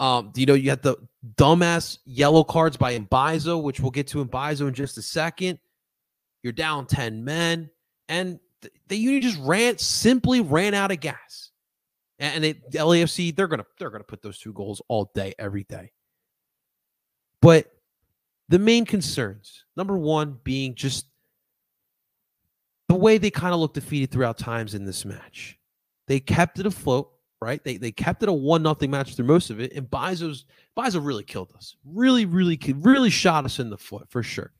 Um, 0.00 0.32
you 0.34 0.44
know, 0.44 0.54
you 0.54 0.70
had 0.70 0.82
the 0.82 0.96
dumbass 1.36 1.98
yellow 2.04 2.42
cards 2.42 2.76
by 2.76 2.98
Mbaizo, 2.98 3.62
which 3.62 3.78
we'll 3.78 3.92
get 3.92 4.08
to 4.08 4.24
Mbaizo 4.24 4.66
in 4.68 4.74
just 4.74 4.98
a 4.98 5.02
second. 5.02 5.60
You're 6.42 6.52
down 6.52 6.86
10 6.86 7.24
men. 7.24 7.70
And 8.08 8.40
the 8.88 8.96
union 8.96 9.22
just 9.22 9.38
ran 9.40 9.78
simply 9.78 10.40
ran 10.40 10.74
out 10.74 10.90
of 10.90 11.00
gas. 11.00 11.50
And 12.18 12.44
they, 12.44 12.52
the 12.52 12.78
LAFC, 12.78 13.34
they're 13.34 13.48
gonna 13.48 13.66
they're 13.78 13.90
gonna 13.90 14.04
put 14.04 14.22
those 14.22 14.38
two 14.38 14.52
goals 14.52 14.80
all 14.88 15.10
day, 15.14 15.34
every 15.38 15.64
day. 15.64 15.92
But 17.40 17.70
the 18.48 18.58
main 18.58 18.84
concerns, 18.86 19.64
number 19.76 19.96
one, 19.98 20.38
being 20.44 20.74
just 20.74 21.06
the 22.88 22.94
way 22.94 23.18
they 23.18 23.30
kind 23.30 23.52
of 23.54 23.60
looked 23.60 23.74
defeated 23.74 24.10
throughout 24.10 24.38
times 24.38 24.74
in 24.74 24.84
this 24.84 25.04
match. 25.04 25.58
They 26.06 26.20
kept 26.20 26.60
it 26.60 26.66
afloat, 26.66 27.10
right? 27.40 27.62
They 27.64 27.76
they 27.76 27.90
kept 27.90 28.22
it 28.22 28.28
a 28.28 28.32
one 28.32 28.62
nothing 28.62 28.90
match 28.90 29.16
through 29.16 29.26
most 29.26 29.50
of 29.50 29.60
it, 29.60 29.72
and 29.72 29.90
Bizo's 29.90 30.44
Bizo 30.76 31.04
really 31.04 31.24
killed 31.24 31.52
us. 31.56 31.76
Really, 31.84 32.26
really, 32.26 32.58
really 32.76 33.10
shot 33.10 33.44
us 33.44 33.58
in 33.58 33.70
the 33.70 33.78
foot 33.78 34.08
for 34.10 34.22
sure. 34.22 34.52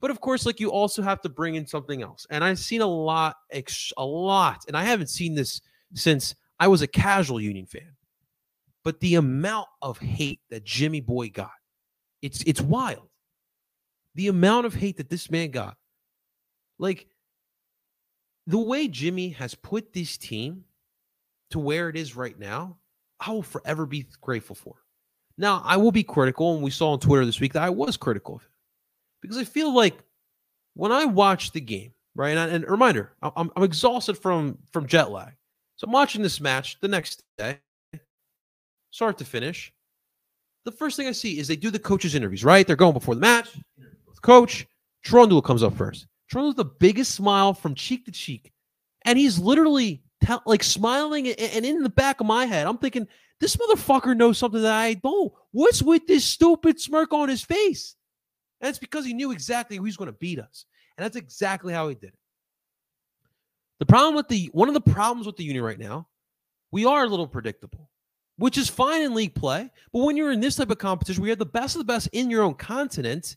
But 0.00 0.10
of 0.10 0.20
course, 0.20 0.46
like 0.46 0.60
you 0.60 0.70
also 0.70 1.02
have 1.02 1.20
to 1.22 1.28
bring 1.28 1.56
in 1.56 1.66
something 1.66 2.02
else. 2.02 2.26
And 2.30 2.44
I've 2.44 2.58
seen 2.58 2.80
a 2.82 2.86
lot, 2.86 3.36
a 3.52 4.04
lot, 4.04 4.64
and 4.68 4.76
I 4.76 4.84
haven't 4.84 5.08
seen 5.08 5.34
this 5.34 5.60
since 5.94 6.34
I 6.60 6.68
was 6.68 6.82
a 6.82 6.86
casual 6.86 7.40
Union 7.40 7.66
fan, 7.66 7.96
but 8.84 9.00
the 9.00 9.16
amount 9.16 9.68
of 9.82 9.98
hate 9.98 10.40
that 10.50 10.64
Jimmy 10.64 11.00
Boy 11.00 11.30
got, 11.30 11.50
it's 12.22 12.42
it's 12.42 12.60
wild. 12.60 13.08
The 14.14 14.28
amount 14.28 14.66
of 14.66 14.74
hate 14.74 14.96
that 14.98 15.10
this 15.10 15.30
man 15.30 15.50
got. 15.50 15.76
Like 16.78 17.08
the 18.46 18.58
way 18.58 18.88
Jimmy 18.88 19.30
has 19.30 19.54
put 19.54 19.92
this 19.92 20.16
team 20.16 20.64
to 21.50 21.58
where 21.58 21.88
it 21.88 21.96
is 21.96 22.16
right 22.16 22.38
now, 22.38 22.76
I 23.20 23.32
will 23.32 23.42
forever 23.42 23.84
be 23.86 24.06
grateful 24.20 24.56
for. 24.56 24.76
Now, 25.36 25.62
I 25.64 25.76
will 25.76 25.92
be 25.92 26.02
critical, 26.02 26.54
and 26.54 26.62
we 26.62 26.70
saw 26.70 26.92
on 26.92 27.00
Twitter 27.00 27.24
this 27.24 27.40
week 27.40 27.52
that 27.52 27.62
I 27.62 27.70
was 27.70 27.96
critical 27.96 28.36
of 28.36 28.42
him 28.42 28.48
because 29.22 29.38
I 29.38 29.44
feel 29.44 29.74
like 29.74 29.98
when 30.74 30.92
I 30.92 31.04
watch 31.04 31.52
the 31.52 31.60
game, 31.60 31.92
right? 32.14 32.36
And, 32.36 32.52
and 32.52 32.70
reminder, 32.70 33.12
I'm, 33.22 33.50
I'm 33.56 33.62
exhausted 33.62 34.16
from 34.18 34.58
from 34.72 34.86
jet 34.86 35.10
lag. 35.10 35.32
So 35.76 35.86
I'm 35.86 35.92
watching 35.92 36.22
this 36.22 36.40
match 36.40 36.78
the 36.80 36.88
next 36.88 37.22
day, 37.36 37.58
start 38.90 39.18
to 39.18 39.24
finish. 39.24 39.72
The 40.64 40.72
first 40.72 40.96
thing 40.96 41.06
I 41.06 41.12
see 41.12 41.38
is 41.38 41.48
they 41.48 41.56
do 41.56 41.70
the 41.70 41.78
coaches' 41.78 42.14
interviews, 42.14 42.44
right? 42.44 42.66
They're 42.66 42.76
going 42.76 42.92
before 42.92 43.14
the 43.14 43.20
match. 43.20 43.48
Coach 44.22 44.66
Trundle 45.04 45.40
comes 45.40 45.62
up 45.62 45.76
first. 45.76 46.06
Trundle's 46.28 46.56
the 46.56 46.64
biggest 46.64 47.14
smile 47.14 47.54
from 47.54 47.74
cheek 47.74 48.04
to 48.04 48.12
cheek. 48.12 48.52
And 49.04 49.18
he's 49.18 49.38
literally 49.38 50.02
like 50.44 50.64
smiling, 50.64 51.28
and 51.28 51.64
in 51.64 51.82
the 51.82 51.88
back 51.88 52.20
of 52.20 52.26
my 52.26 52.44
head, 52.44 52.66
I'm 52.66 52.78
thinking, 52.78 53.06
this 53.40 53.56
motherfucker 53.56 54.16
knows 54.16 54.36
something 54.36 54.60
that 54.62 54.72
I 54.72 54.94
don't. 54.94 55.32
What's 55.52 55.80
with 55.80 56.06
this 56.06 56.24
stupid 56.24 56.80
smirk 56.80 57.12
on 57.12 57.28
his 57.28 57.44
face? 57.44 57.94
And 58.60 58.68
it's 58.68 58.78
because 58.78 59.04
he 59.04 59.14
knew 59.14 59.30
exactly 59.30 59.76
who's 59.76 59.96
going 59.96 60.10
to 60.10 60.18
beat 60.18 60.38
us. 60.38 60.66
And 60.96 61.04
that's 61.04 61.16
exactly 61.16 61.72
how 61.72 61.88
he 61.88 61.94
did 61.94 62.08
it. 62.08 62.18
The 63.78 63.86
problem 63.86 64.16
with 64.16 64.28
the 64.28 64.50
one 64.52 64.68
of 64.68 64.74
the 64.74 64.80
problems 64.80 65.26
with 65.26 65.36
the 65.36 65.44
union 65.44 65.64
right 65.64 65.78
now, 65.78 66.08
we 66.72 66.84
are 66.84 67.04
a 67.04 67.08
little 67.08 67.28
predictable, 67.28 67.90
which 68.36 68.58
is 68.58 68.68
fine 68.68 69.02
in 69.02 69.14
league 69.14 69.34
play. 69.34 69.70
But 69.92 70.00
when 70.00 70.16
you're 70.16 70.32
in 70.32 70.40
this 70.40 70.56
type 70.56 70.70
of 70.70 70.78
competition, 70.78 71.22
we 71.22 71.28
have 71.28 71.38
the 71.38 71.46
best 71.46 71.76
of 71.76 71.80
the 71.80 71.84
best 71.84 72.08
in 72.12 72.30
your 72.30 72.42
own 72.42 72.54
continent. 72.54 73.36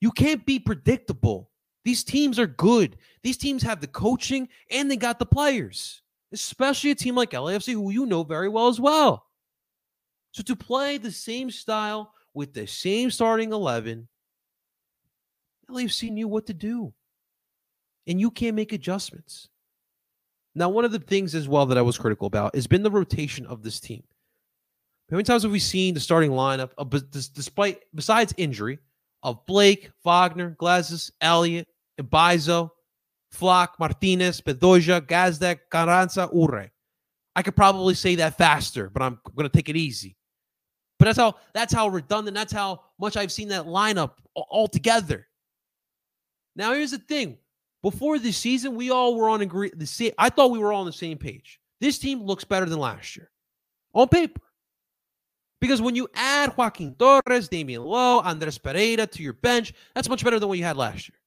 You 0.00 0.10
can't 0.10 0.44
be 0.46 0.58
predictable. 0.58 1.50
These 1.84 2.04
teams 2.04 2.38
are 2.38 2.46
good. 2.46 2.96
These 3.22 3.36
teams 3.36 3.62
have 3.62 3.80
the 3.80 3.86
coaching 3.86 4.48
and 4.70 4.90
they 4.90 4.96
got 4.96 5.18
the 5.18 5.26
players, 5.26 6.00
especially 6.32 6.92
a 6.92 6.94
team 6.94 7.14
like 7.14 7.32
LAFC, 7.32 7.74
who 7.74 7.90
you 7.90 8.06
know 8.06 8.22
very 8.22 8.48
well 8.48 8.68
as 8.68 8.80
well. 8.80 9.26
So 10.32 10.42
to 10.44 10.56
play 10.56 10.96
the 10.96 11.12
same 11.12 11.50
style 11.50 12.14
with 12.34 12.54
the 12.54 12.66
same 12.66 13.10
starting 13.10 13.52
11, 13.52 14.08
LAFC 15.70 16.10
knew 16.10 16.28
what 16.28 16.46
to 16.46 16.54
do. 16.54 16.92
And 18.06 18.20
you 18.20 18.30
can't 18.30 18.56
make 18.56 18.72
adjustments. 18.72 19.48
Now, 20.54 20.68
one 20.68 20.84
of 20.84 20.92
the 20.92 20.98
things 20.98 21.34
as 21.34 21.48
well 21.48 21.66
that 21.66 21.78
I 21.78 21.82
was 21.82 21.96
critical 21.96 22.26
about 22.26 22.54
has 22.54 22.66
been 22.66 22.82
the 22.82 22.90
rotation 22.90 23.46
of 23.46 23.62
this 23.62 23.80
team. 23.80 24.02
How 25.10 25.16
many 25.16 25.24
times 25.24 25.42
have 25.42 25.52
we 25.52 25.58
seen 25.58 25.94
the 25.94 26.00
starting 26.00 26.30
lineup, 26.30 26.70
uh, 26.78 26.84
despite 27.34 27.80
besides 27.94 28.34
injury, 28.36 28.78
of 29.22 29.44
Blake, 29.46 29.90
Wagner, 30.04 30.56
Glesnes, 30.58 31.10
Elliott, 31.20 31.68
Mbaizo, 32.00 32.70
Flach, 33.30 33.70
Martinez, 33.78 34.40
Bedoya, 34.40 35.00
Gazdag, 35.00 35.60
Carranza, 35.70 36.28
Uhre. 36.34 36.70
I 37.34 37.42
could 37.42 37.56
probably 37.56 37.94
say 37.94 38.16
that 38.16 38.36
faster, 38.36 38.90
but 38.90 39.02
I'm 39.02 39.18
going 39.34 39.48
to 39.48 39.56
take 39.56 39.68
it 39.68 39.76
easy. 39.76 40.16
But 41.02 41.06
that's 41.06 41.18
how 41.18 41.34
that's 41.52 41.74
how 41.74 41.88
redundant. 41.88 42.36
That's 42.36 42.52
how 42.52 42.82
much 43.00 43.16
I've 43.16 43.32
seen 43.32 43.48
that 43.48 43.64
lineup 43.64 44.12
altogether. 44.36 45.26
Now 46.54 46.74
here's 46.74 46.92
the 46.92 46.98
thing: 46.98 47.38
before 47.82 48.20
this 48.20 48.36
season, 48.36 48.76
we 48.76 48.92
all 48.92 49.16
were 49.16 49.28
on 49.28 49.40
agree. 49.40 49.72
The 49.74 49.84
same. 49.84 50.12
I 50.16 50.28
thought 50.28 50.52
we 50.52 50.60
were 50.60 50.72
all 50.72 50.82
on 50.82 50.86
the 50.86 50.92
same 50.92 51.18
page. 51.18 51.58
This 51.80 51.98
team 51.98 52.22
looks 52.22 52.44
better 52.44 52.66
than 52.66 52.78
last 52.78 53.16
year, 53.16 53.32
on 53.92 54.06
paper. 54.06 54.42
Because 55.60 55.82
when 55.82 55.96
you 55.96 56.06
add 56.14 56.56
Joaquin 56.56 56.94
Torres, 56.94 57.48
Damian 57.48 57.82
Lowe, 57.82 58.20
Andres 58.20 58.58
Pereira 58.58 59.04
to 59.08 59.22
your 59.24 59.32
bench, 59.32 59.72
that's 59.96 60.08
much 60.08 60.22
better 60.22 60.38
than 60.38 60.48
what 60.48 60.58
you 60.58 60.64
had 60.64 60.76
last 60.76 61.08
year. 61.08 61.18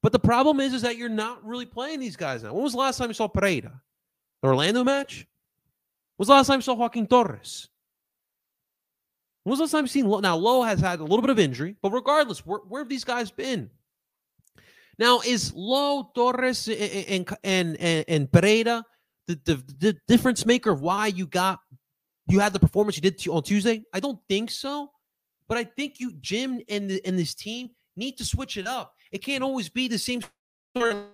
But 0.00 0.12
the 0.12 0.20
problem 0.20 0.60
is, 0.60 0.74
is 0.74 0.82
that 0.82 0.96
you're 0.96 1.08
not 1.08 1.44
really 1.44 1.66
playing 1.66 1.98
these 1.98 2.14
guys 2.14 2.44
now. 2.44 2.54
When 2.54 2.62
was 2.62 2.74
the 2.74 2.78
last 2.78 2.98
time 2.98 3.08
you 3.08 3.14
saw 3.14 3.26
Pereira? 3.26 3.82
The 4.42 4.48
Orlando 4.48 4.84
match? 4.84 5.26
When 6.14 6.22
was 6.22 6.28
the 6.28 6.34
last 6.34 6.46
time 6.46 6.58
you 6.58 6.62
saw 6.62 6.74
Joaquin 6.74 7.08
Torres? 7.08 7.68
When 9.46 9.52
was 9.52 9.60
the 9.60 9.62
last 9.62 9.70
time 9.70 9.84
you 9.84 9.88
seen 9.88 10.08
Lowe? 10.08 10.18
Now, 10.18 10.34
Lowe 10.34 10.62
has 10.64 10.80
had 10.80 10.98
a 10.98 11.04
little 11.04 11.20
bit 11.20 11.30
of 11.30 11.38
injury, 11.38 11.76
but 11.80 11.92
regardless, 11.92 12.44
where, 12.44 12.58
where 12.66 12.80
have 12.82 12.88
these 12.88 13.04
guys 13.04 13.30
been? 13.30 13.70
Now, 14.98 15.20
is 15.24 15.52
Lowe, 15.54 16.10
Torres, 16.16 16.66
and, 16.66 17.32
and, 17.44 17.76
and, 17.78 18.04
and 18.08 18.32
Pereira 18.32 18.82
the, 19.28 19.38
the, 19.44 19.62
the 19.78 19.96
difference 20.08 20.44
maker 20.44 20.72
of 20.72 20.80
why 20.80 21.06
you 21.06 21.28
got 21.28 21.60
you 22.26 22.40
had 22.40 22.54
the 22.54 22.58
performance 22.58 22.96
you 22.96 23.02
did 23.02 23.24
on 23.28 23.44
Tuesday? 23.44 23.84
I 23.92 24.00
don't 24.00 24.18
think 24.28 24.50
so. 24.50 24.90
But 25.46 25.58
I 25.58 25.62
think 25.62 26.00
you, 26.00 26.14
Jim, 26.20 26.60
and, 26.68 26.90
the, 26.90 27.00
and 27.06 27.16
this 27.16 27.32
team 27.32 27.70
need 27.94 28.18
to 28.18 28.24
switch 28.24 28.56
it 28.56 28.66
up. 28.66 28.94
It 29.12 29.18
can't 29.18 29.44
always 29.44 29.68
be 29.68 29.86
the 29.86 29.96
same 29.96 30.22
that 30.74 31.04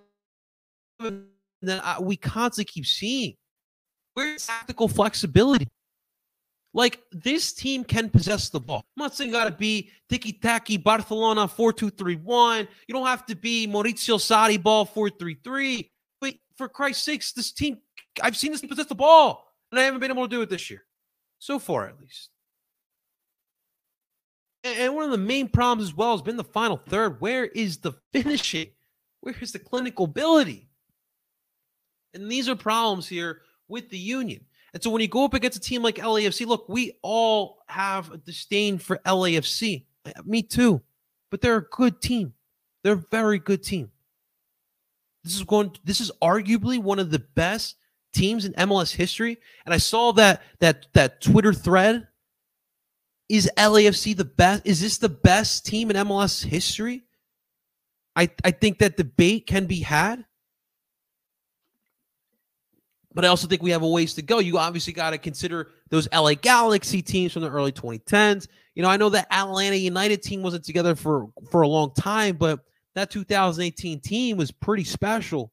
uh, 1.61 2.01
we 2.01 2.17
constantly 2.17 2.65
keep 2.65 2.87
seeing. 2.87 3.35
Where's 4.15 4.47
tactical 4.47 4.87
flexibility? 4.87 5.67
Like 6.73 7.01
this 7.11 7.53
team 7.53 7.83
can 7.83 8.09
possess 8.09 8.49
the 8.49 8.59
ball. 8.59 8.83
I'm 8.97 9.03
not 9.03 9.15
saying 9.15 9.31
got 9.31 9.45
to 9.45 9.51
be 9.51 9.91
tiki 10.09 10.33
taki 10.33 10.77
Barcelona 10.77 11.47
4 11.47 11.71
2 11.71 11.91
3 11.91 12.15
1. 12.15 12.67
You 12.87 12.93
don't 12.93 13.05
have 13.05 13.25
to 13.27 13.35
be 13.35 13.67
Maurizio 13.67 14.17
Sarri 14.17 14.61
ball 14.61 14.85
4 14.85 15.11
3 15.11 15.37
3. 15.43 15.91
But 16.19 16.33
for 16.57 16.67
Christ's 16.67 17.03
sakes, 17.03 17.31
this 17.31 17.51
team, 17.51 17.77
I've 18.21 18.35
seen 18.35 18.51
this 18.51 18.61
team 18.61 18.69
possess 18.69 18.87
the 18.87 18.95
ball, 18.95 19.53
and 19.71 19.79
I 19.79 19.83
haven't 19.83 19.99
been 19.99 20.11
able 20.11 20.27
to 20.27 20.35
do 20.35 20.41
it 20.41 20.49
this 20.49 20.69
year. 20.71 20.83
So 21.37 21.59
far, 21.59 21.87
at 21.87 21.99
least. 21.99 22.29
And 24.63 24.95
one 24.95 25.03
of 25.03 25.11
the 25.11 25.17
main 25.17 25.49
problems 25.49 25.89
as 25.89 25.95
well 25.95 26.11
has 26.11 26.21
been 26.21 26.37
the 26.37 26.43
final 26.43 26.77
third. 26.77 27.19
Where 27.21 27.45
is 27.45 27.77
the 27.77 27.93
finishing? 28.13 28.69
Where 29.19 29.35
is 29.39 29.51
the 29.51 29.59
clinical 29.59 30.05
ability? 30.05 30.69
And 32.13 32.31
these 32.31 32.49
are 32.49 32.55
problems 32.55 33.07
here 33.07 33.41
with 33.67 33.89
the 33.89 33.97
Union. 33.97 34.45
And 34.73 34.81
so 34.81 34.89
when 34.89 35.01
you 35.01 35.07
go 35.07 35.25
up 35.25 35.33
against 35.33 35.57
a 35.57 35.61
team 35.61 35.83
like 35.83 35.95
LAFC, 35.95 36.45
look, 36.47 36.67
we 36.67 36.93
all 37.01 37.59
have 37.67 38.11
a 38.11 38.17
disdain 38.17 38.79
for 38.79 38.97
LAFC. 39.05 39.85
Me 40.25 40.41
too. 40.41 40.81
But 41.29 41.41
they're 41.41 41.57
a 41.57 41.69
good 41.69 42.01
team. 42.01 42.33
They're 42.83 42.93
a 42.93 43.05
very 43.11 43.39
good 43.39 43.63
team. 43.63 43.91
This 45.23 45.35
is 45.35 45.43
going 45.43 45.71
this 45.83 46.01
is 46.01 46.11
arguably 46.21 46.79
one 46.79 46.99
of 46.99 47.11
the 47.11 47.19
best 47.19 47.77
teams 48.13 48.45
in 48.45 48.53
MLS 48.53 48.93
history. 48.93 49.37
And 49.65 49.73
I 49.73 49.77
saw 49.77 50.11
that 50.13 50.41
that 50.59 50.87
that 50.93 51.21
Twitter 51.21 51.53
thread 51.53 52.07
is 53.29 53.49
LAFC 53.57 54.15
the 54.15 54.25
best? 54.25 54.65
Is 54.65 54.81
this 54.81 54.97
the 54.97 55.09
best 55.09 55.65
team 55.65 55.89
in 55.89 55.95
MLS 56.07 56.43
history? 56.43 57.03
I, 58.15 58.29
I 58.43 58.51
think 58.51 58.79
that 58.79 58.97
debate 58.97 59.47
can 59.47 59.65
be 59.65 59.79
had. 59.79 60.25
But 63.13 63.25
I 63.25 63.27
also 63.27 63.47
think 63.47 63.61
we 63.61 63.71
have 63.71 63.83
a 63.83 63.87
ways 63.87 64.13
to 64.15 64.21
go. 64.21 64.39
You 64.39 64.57
obviously 64.57 64.93
got 64.93 65.11
to 65.11 65.17
consider 65.17 65.69
those 65.89 66.07
LA 66.11 66.33
Galaxy 66.33 67.01
teams 67.01 67.31
from 67.33 67.43
the 67.43 67.49
early 67.49 67.71
2010s. 67.71 68.47
You 68.75 68.81
know, 68.81 68.89
I 68.89 68.97
know 68.97 69.09
that 69.09 69.27
Atlanta 69.31 69.75
United 69.75 70.23
team 70.23 70.41
wasn't 70.41 70.63
together 70.63 70.95
for 70.95 71.27
for 71.51 71.61
a 71.61 71.67
long 71.67 71.93
time, 71.93 72.37
but 72.37 72.61
that 72.95 73.11
2018 73.11 73.99
team 73.99 74.37
was 74.37 74.51
pretty 74.51 74.83
special. 74.83 75.51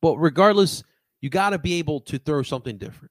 But 0.00 0.16
regardless, 0.18 0.82
you 1.20 1.30
got 1.30 1.50
to 1.50 1.58
be 1.58 1.74
able 1.74 2.00
to 2.02 2.18
throw 2.18 2.42
something 2.42 2.78
different. 2.78 3.10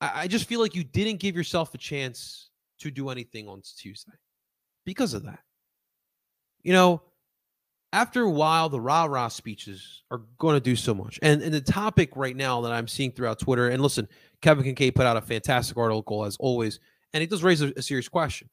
I, 0.00 0.22
I 0.22 0.28
just 0.28 0.46
feel 0.46 0.60
like 0.60 0.74
you 0.74 0.84
didn't 0.84 1.20
give 1.20 1.36
yourself 1.36 1.74
a 1.74 1.78
chance 1.78 2.50
to 2.80 2.90
do 2.90 3.08
anything 3.08 3.48
on 3.48 3.62
Tuesday 3.76 4.12
because 4.84 5.14
of 5.14 5.24
that. 5.24 5.40
You 6.62 6.72
know, 6.72 7.02
after 7.92 8.22
a 8.22 8.30
while, 8.30 8.68
the 8.68 8.80
rah 8.80 9.04
rah 9.04 9.28
speeches 9.28 10.02
are 10.10 10.22
going 10.38 10.54
to 10.54 10.60
do 10.60 10.76
so 10.76 10.94
much. 10.94 11.18
And, 11.22 11.42
and 11.42 11.54
the 11.54 11.60
topic 11.60 12.10
right 12.16 12.36
now 12.36 12.60
that 12.62 12.72
I'm 12.72 12.88
seeing 12.88 13.12
throughout 13.12 13.38
Twitter, 13.38 13.68
and 13.68 13.82
listen, 13.82 14.08
Kevin 14.42 14.64
Kinkead 14.64 14.94
put 14.94 15.06
out 15.06 15.16
a 15.16 15.22
fantastic 15.22 15.76
article 15.76 16.24
as 16.24 16.36
always, 16.38 16.80
and 17.14 17.22
it 17.22 17.30
does 17.30 17.42
raise 17.42 17.62
a, 17.62 17.72
a 17.76 17.82
serious 17.82 18.08
question. 18.08 18.48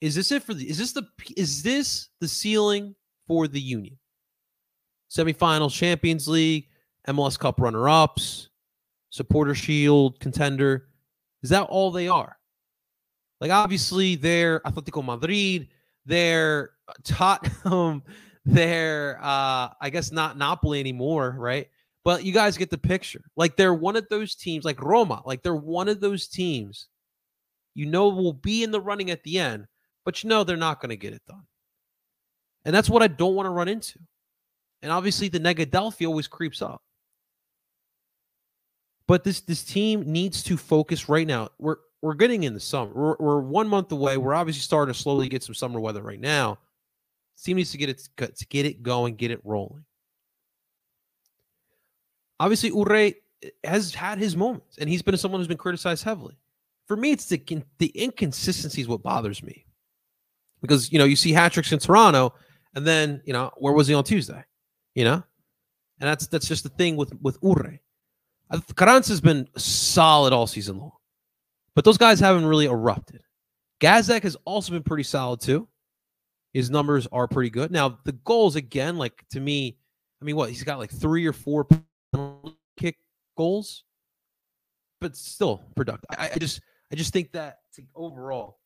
Is 0.00 0.14
this 0.14 0.32
it 0.32 0.42
for 0.42 0.54
the 0.54 0.68
is 0.68 0.78
this 0.78 0.92
the 0.92 1.06
is 1.36 1.62
this 1.62 2.08
the 2.20 2.28
ceiling 2.28 2.94
for 3.26 3.48
the 3.48 3.60
union? 3.60 3.98
Semifinals, 5.10 5.72
Champions 5.72 6.28
League, 6.28 6.68
MLS 7.08 7.38
Cup 7.38 7.60
runner 7.60 7.88
ups, 7.88 8.48
supporter 9.10 9.54
shield 9.54 10.20
contender. 10.20 10.86
Is 11.42 11.50
that 11.50 11.64
all 11.64 11.90
they 11.90 12.08
are? 12.08 12.36
Like 13.40 13.50
obviously 13.50 14.16
they're 14.16 14.60
Atletico 14.60 15.04
Madrid, 15.04 15.68
they're 16.06 16.70
Tottenham, 17.04 18.02
they're 18.52 19.18
uh 19.22 19.70
I 19.80 19.90
guess 19.90 20.12
not 20.12 20.38
Napoli 20.38 20.80
anymore, 20.80 21.34
right? 21.38 21.68
But 22.04 22.24
you 22.24 22.32
guys 22.32 22.56
get 22.56 22.70
the 22.70 22.78
picture. 22.78 23.24
Like 23.36 23.56
they're 23.56 23.74
one 23.74 23.96
of 23.96 24.08
those 24.08 24.34
teams, 24.34 24.64
like 24.64 24.82
Roma, 24.82 25.22
like 25.24 25.42
they're 25.42 25.54
one 25.54 25.88
of 25.88 26.00
those 26.00 26.28
teams 26.28 26.88
you 27.74 27.86
know 27.86 28.08
will 28.08 28.32
be 28.32 28.62
in 28.62 28.70
the 28.70 28.80
running 28.80 29.10
at 29.10 29.22
the 29.22 29.38
end, 29.38 29.66
but 30.04 30.22
you 30.22 30.28
know 30.28 30.44
they're 30.44 30.56
not 30.56 30.80
going 30.80 30.90
to 30.90 30.96
get 30.96 31.12
it 31.12 31.22
done. 31.26 31.46
And 32.64 32.74
that's 32.74 32.90
what 32.90 33.02
I 33.02 33.06
don't 33.06 33.34
want 33.34 33.46
to 33.46 33.50
run 33.50 33.68
into. 33.68 33.98
And 34.82 34.90
obviously 34.92 35.28
the 35.28 35.40
negadelphia 35.40 36.06
always 36.06 36.28
creeps 36.28 36.62
up. 36.62 36.82
But 39.06 39.24
this 39.24 39.40
this 39.40 39.64
team 39.64 40.02
needs 40.02 40.42
to 40.44 40.56
focus 40.56 41.08
right 41.08 41.26
now. 41.26 41.48
We're 41.58 41.76
we're 42.00 42.14
getting 42.14 42.44
in 42.44 42.54
the 42.54 42.60
summer. 42.60 42.92
We're, 42.94 43.16
we're 43.18 43.40
one 43.40 43.66
month 43.66 43.92
away. 43.92 44.16
We're 44.16 44.34
obviously 44.34 44.60
starting 44.60 44.94
to 44.94 44.98
slowly 44.98 45.28
get 45.28 45.42
some 45.42 45.54
summer 45.54 45.80
weather 45.80 46.02
right 46.02 46.20
now. 46.20 46.58
Team 47.42 47.56
needs 47.56 47.72
to 47.72 47.78
get 47.78 47.88
it 47.88 48.08
to 48.18 48.46
get 48.46 48.66
it 48.66 48.82
going, 48.82 49.16
get 49.16 49.30
it 49.30 49.40
rolling. 49.44 49.84
Obviously, 52.38 52.70
Uhre 52.70 53.14
eh, 53.42 53.48
has 53.64 53.94
had 53.94 54.18
his 54.18 54.36
moments, 54.36 54.78
and 54.78 54.88
he's 54.88 55.02
been 55.02 55.16
someone 55.16 55.40
who's 55.40 55.48
been 55.48 55.56
criticized 55.56 56.04
heavily. 56.04 56.36
For 56.86 56.96
me, 56.96 57.12
it's 57.12 57.26
the 57.26 57.62
the 57.78 57.88
inconsistency 57.88 58.80
is 58.80 58.88
what 58.88 59.02
bothers 59.02 59.42
me, 59.42 59.66
because 60.60 60.92
you 60.92 60.98
know 60.98 61.04
you 61.04 61.16
see 61.16 61.32
hat 61.32 61.52
tricks 61.52 61.72
in 61.72 61.78
Toronto, 61.78 62.34
and 62.74 62.86
then 62.86 63.22
you 63.24 63.32
know 63.32 63.50
where 63.56 63.72
was 63.72 63.88
he 63.88 63.94
on 63.94 64.04
Tuesday, 64.04 64.44
you 64.94 65.04
know, 65.04 65.22
and 66.00 66.08
that's 66.08 66.26
that's 66.26 66.48
just 66.48 66.62
the 66.64 66.70
thing 66.70 66.96
with 66.96 67.12
with 67.22 67.40
Uhre. 67.40 67.78
Uh, 68.50 68.60
Carranza 68.74 69.12
has 69.12 69.20
been 69.20 69.48
solid 69.56 70.32
all 70.32 70.46
season 70.46 70.78
long, 70.78 70.92
but 71.74 71.84
those 71.84 71.98
guys 71.98 72.20
haven't 72.20 72.46
really 72.46 72.66
erupted. 72.66 73.22
Gazdag 73.80 74.24
has 74.24 74.36
also 74.44 74.72
been 74.72 74.82
pretty 74.82 75.04
solid 75.04 75.40
too. 75.40 75.68
His 76.52 76.70
numbers 76.70 77.06
are 77.12 77.28
pretty 77.28 77.50
good. 77.50 77.70
Now, 77.70 77.98
the 78.04 78.12
goals, 78.12 78.56
again, 78.56 78.96
like 78.96 79.24
to 79.30 79.40
me, 79.40 79.78
I 80.20 80.24
mean, 80.24 80.36
what 80.36 80.50
he's 80.50 80.64
got 80.64 80.78
like 80.78 80.90
three 80.90 81.26
or 81.26 81.32
four 81.32 81.66
kick 82.76 82.96
goals, 83.36 83.84
but 85.00 85.16
still 85.16 85.62
productive. 85.76 86.06
I, 86.10 86.30
I 86.34 86.38
just 86.38 86.60
I 86.92 86.96
just 86.96 87.12
think 87.12 87.32
that 87.32 87.58
overall, 87.94 88.58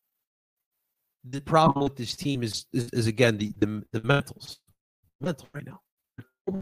the 1.29 1.41
problem 1.41 1.85
with 1.85 1.97
this 1.97 2.17
team 2.17 2.43
is 2.43 2.67
is, 2.73 2.89
is 2.91 3.07
again 3.07 3.37
the, 3.37 3.53
the 3.59 3.85
the 3.93 4.01
mentals, 4.01 4.59
mental 5.21 5.49
right 5.53 5.67
now. 5.67 5.81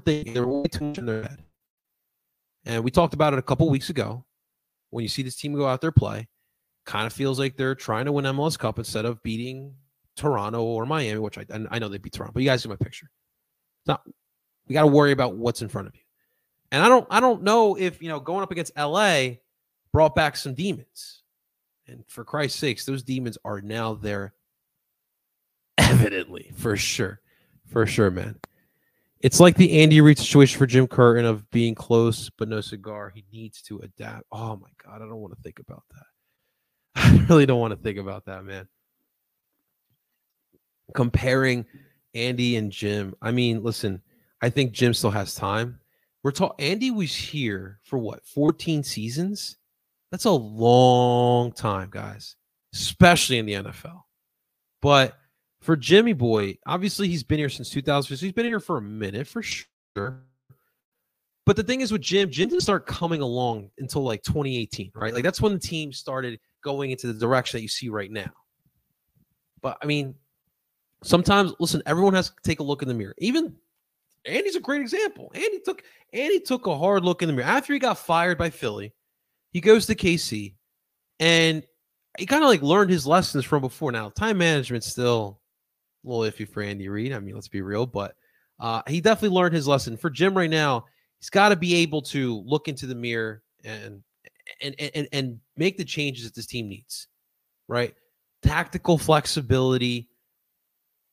They're 0.04 0.46
way 0.46 0.64
too 0.64 0.84
much 0.84 0.98
in 0.98 1.06
their 1.06 1.22
head, 1.22 1.42
and 2.64 2.84
we 2.84 2.90
talked 2.90 3.14
about 3.14 3.32
it 3.32 3.38
a 3.38 3.42
couple 3.42 3.68
weeks 3.70 3.90
ago. 3.90 4.24
When 4.90 5.02
you 5.02 5.08
see 5.08 5.22
this 5.22 5.36
team 5.36 5.54
go 5.54 5.66
out 5.66 5.80
there 5.80 5.92
play, 5.92 6.28
kind 6.84 7.06
of 7.06 7.12
feels 7.12 7.38
like 7.38 7.56
they're 7.56 7.74
trying 7.74 8.04
to 8.04 8.12
win 8.12 8.24
MLS 8.26 8.58
Cup 8.58 8.78
instead 8.78 9.04
of 9.04 9.22
beating 9.22 9.74
Toronto 10.16 10.62
or 10.62 10.86
Miami, 10.86 11.18
which 11.18 11.38
I 11.38 11.44
I 11.70 11.78
know 11.78 11.88
they 11.88 11.98
beat 11.98 12.12
Toronto, 12.12 12.32
but 12.32 12.42
you 12.42 12.48
guys 12.48 12.62
see 12.62 12.68
my 12.68 12.76
picture. 12.76 13.10
It's 13.80 13.88
not 13.88 14.02
we 14.68 14.74
got 14.74 14.82
to 14.82 14.88
worry 14.88 15.12
about 15.12 15.36
what's 15.36 15.62
in 15.62 15.68
front 15.68 15.88
of 15.88 15.94
you. 15.94 16.02
And 16.70 16.82
I 16.82 16.88
don't 16.88 17.06
I 17.10 17.20
don't 17.20 17.42
know 17.42 17.76
if 17.76 18.02
you 18.02 18.08
know 18.08 18.20
going 18.20 18.42
up 18.42 18.50
against 18.50 18.76
LA 18.76 19.28
brought 19.92 20.14
back 20.14 20.36
some 20.36 20.54
demons. 20.54 21.22
And 21.86 22.04
for 22.08 22.24
Christ's 22.24 22.58
sakes, 22.58 22.84
those 22.84 23.02
demons 23.02 23.36
are 23.44 23.60
now 23.60 23.94
there 23.94 24.34
evidently, 25.78 26.52
for 26.56 26.76
sure. 26.76 27.20
For 27.66 27.86
sure, 27.86 28.10
man. 28.10 28.38
It's 29.20 29.40
like 29.40 29.56
the 29.56 29.80
Andy 29.82 30.00
Reid 30.00 30.18
situation 30.18 30.58
for 30.58 30.66
Jim 30.66 30.86
Curtin 30.86 31.24
of 31.24 31.48
being 31.50 31.74
close 31.74 32.30
but 32.38 32.48
no 32.48 32.60
cigar. 32.60 33.10
He 33.14 33.24
needs 33.32 33.62
to 33.62 33.78
adapt. 33.78 34.24
Oh 34.32 34.56
my 34.56 34.68
God, 34.84 34.96
I 34.96 35.06
don't 35.06 35.20
want 35.20 35.34
to 35.36 35.42
think 35.42 35.58
about 35.58 35.84
that. 35.90 36.04
I 36.96 37.26
really 37.28 37.46
don't 37.46 37.60
want 37.60 37.72
to 37.72 37.80
think 37.80 37.98
about 37.98 38.26
that, 38.26 38.44
man. 38.44 38.68
Comparing 40.94 41.64
Andy 42.14 42.56
and 42.56 42.70
Jim. 42.70 43.14
I 43.22 43.30
mean, 43.30 43.62
listen, 43.62 44.02
I 44.40 44.50
think 44.50 44.72
Jim 44.72 44.94
still 44.94 45.10
has 45.10 45.34
time. 45.34 45.78
We're 46.22 46.30
talking 46.30 46.64
Andy 46.64 46.90
was 46.90 47.14
here 47.14 47.80
for 47.82 47.98
what 47.98 48.24
14 48.26 48.82
seasons? 48.82 49.56
That's 50.10 50.26
a 50.26 50.30
long 50.30 51.52
time, 51.52 51.88
guys, 51.90 52.36
especially 52.74 53.38
in 53.38 53.46
the 53.46 53.54
NFL. 53.54 54.02
But 54.80 55.16
for 55.60 55.76
Jimmy 55.76 56.12
Boy, 56.12 56.58
obviously 56.66 57.08
he's 57.08 57.22
been 57.22 57.38
here 57.38 57.48
since 57.48 57.70
2000. 57.70 58.16
So 58.16 58.26
he's 58.26 58.32
been 58.32 58.46
here 58.46 58.60
for 58.60 58.78
a 58.78 58.82
minute 58.82 59.26
for 59.26 59.42
sure. 59.42 60.24
But 61.44 61.56
the 61.56 61.62
thing 61.62 61.80
is 61.80 61.90
with 61.90 62.02
Jim, 62.02 62.30
Jim 62.30 62.48
didn't 62.48 62.62
start 62.62 62.86
coming 62.86 63.20
along 63.20 63.70
until 63.78 64.02
like 64.02 64.22
2018, 64.22 64.92
right? 64.94 65.14
Like 65.14 65.24
that's 65.24 65.40
when 65.40 65.52
the 65.52 65.58
team 65.58 65.92
started 65.92 66.38
going 66.62 66.92
into 66.92 67.12
the 67.12 67.18
direction 67.18 67.58
that 67.58 67.62
you 67.62 67.68
see 67.68 67.88
right 67.88 68.10
now. 68.10 68.30
But 69.60 69.78
I 69.82 69.86
mean, 69.86 70.14
sometimes 71.02 71.52
listen, 71.60 71.82
everyone 71.86 72.14
has 72.14 72.30
to 72.30 72.36
take 72.42 72.60
a 72.60 72.64
look 72.64 72.82
in 72.82 72.88
the 72.88 72.94
mirror. 72.94 73.14
Even 73.18 73.54
Andy's 74.24 74.56
a 74.56 74.60
great 74.60 74.80
example. 74.80 75.30
Andy 75.34 75.60
took 75.64 75.82
Andy 76.12 76.40
took 76.40 76.66
a 76.66 76.78
hard 76.78 77.04
look 77.04 77.22
in 77.22 77.28
the 77.28 77.32
mirror 77.32 77.48
after 77.48 77.72
he 77.72 77.78
got 77.78 77.98
fired 77.98 78.38
by 78.38 78.50
Philly. 78.50 78.94
He 79.50 79.60
goes 79.60 79.86
to 79.86 79.94
KC, 79.94 80.54
and 81.20 81.62
he 82.18 82.26
kind 82.26 82.42
of 82.42 82.48
like 82.48 82.62
learned 82.62 82.90
his 82.90 83.06
lessons 83.06 83.44
from 83.44 83.60
before. 83.60 83.92
Now, 83.92 84.10
time 84.10 84.38
management 84.38 84.84
still 84.84 85.40
a 86.04 86.08
little 86.08 86.30
iffy 86.30 86.48
for 86.48 86.62
Andy 86.62 86.88
Reid. 86.88 87.12
I 87.12 87.18
mean, 87.18 87.34
let's 87.34 87.48
be 87.48 87.62
real, 87.62 87.86
but 87.86 88.14
uh, 88.60 88.82
he 88.86 89.00
definitely 89.00 89.36
learned 89.36 89.54
his 89.54 89.68
lesson. 89.68 89.96
For 89.96 90.10
Jim 90.10 90.36
right 90.36 90.50
now, 90.50 90.86
he's 91.18 91.30
got 91.30 91.50
to 91.50 91.56
be 91.56 91.74
able 91.76 92.02
to 92.02 92.42
look 92.46 92.68
into 92.68 92.86
the 92.86 92.94
mirror 92.94 93.42
and 93.64 94.02
and 94.60 94.74
and 94.94 95.08
and 95.12 95.40
make 95.56 95.76
the 95.76 95.84
changes 95.84 96.24
that 96.24 96.34
this 96.34 96.46
team 96.46 96.68
needs. 96.68 97.08
Right, 97.68 97.94
tactical 98.42 98.98
flexibility 98.98 100.08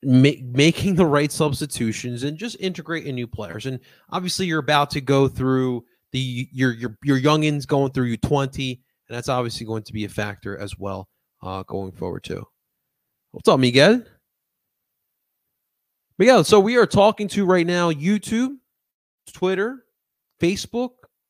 make, 0.04 0.44
making 0.44 0.96
the 0.96 1.06
right 1.06 1.32
substitutions 1.32 2.24
and 2.24 2.38
just 2.38 2.58
integrating 2.60 3.16
new 3.16 3.28
players. 3.28 3.66
And 3.66 3.80
obviously, 4.12 4.46
you're 4.46 4.60
about 4.60 4.90
to 4.92 5.02
go 5.02 5.28
through 5.28 5.84
the 6.12 6.48
your 6.52 6.74
your 6.74 6.98
your 7.04 7.20
youngins 7.20 7.68
going 7.68 7.92
through 7.92 8.16
U20, 8.18 8.72
and 8.72 9.16
that's 9.16 9.30
obviously 9.30 9.66
going 9.66 9.84
to 9.84 9.94
be 9.94 10.06
a 10.06 10.10
factor 10.10 10.58
as 10.58 10.78
well 10.78 11.08
uh, 11.42 11.64
going 11.64 11.92
forward 11.92 12.24
too. 12.24 12.46
What's 13.32 13.48
up, 13.48 13.60
Miguel? 13.60 14.04
Miguel, 16.18 16.44
so 16.44 16.60
we 16.60 16.78
are 16.78 16.88
talking 16.88 17.28
to 17.30 17.46
right 17.46 17.66
now 17.66 17.92
YouTube, 17.92 18.56
Twitter, 19.32 19.86
Facebook, 20.42 20.90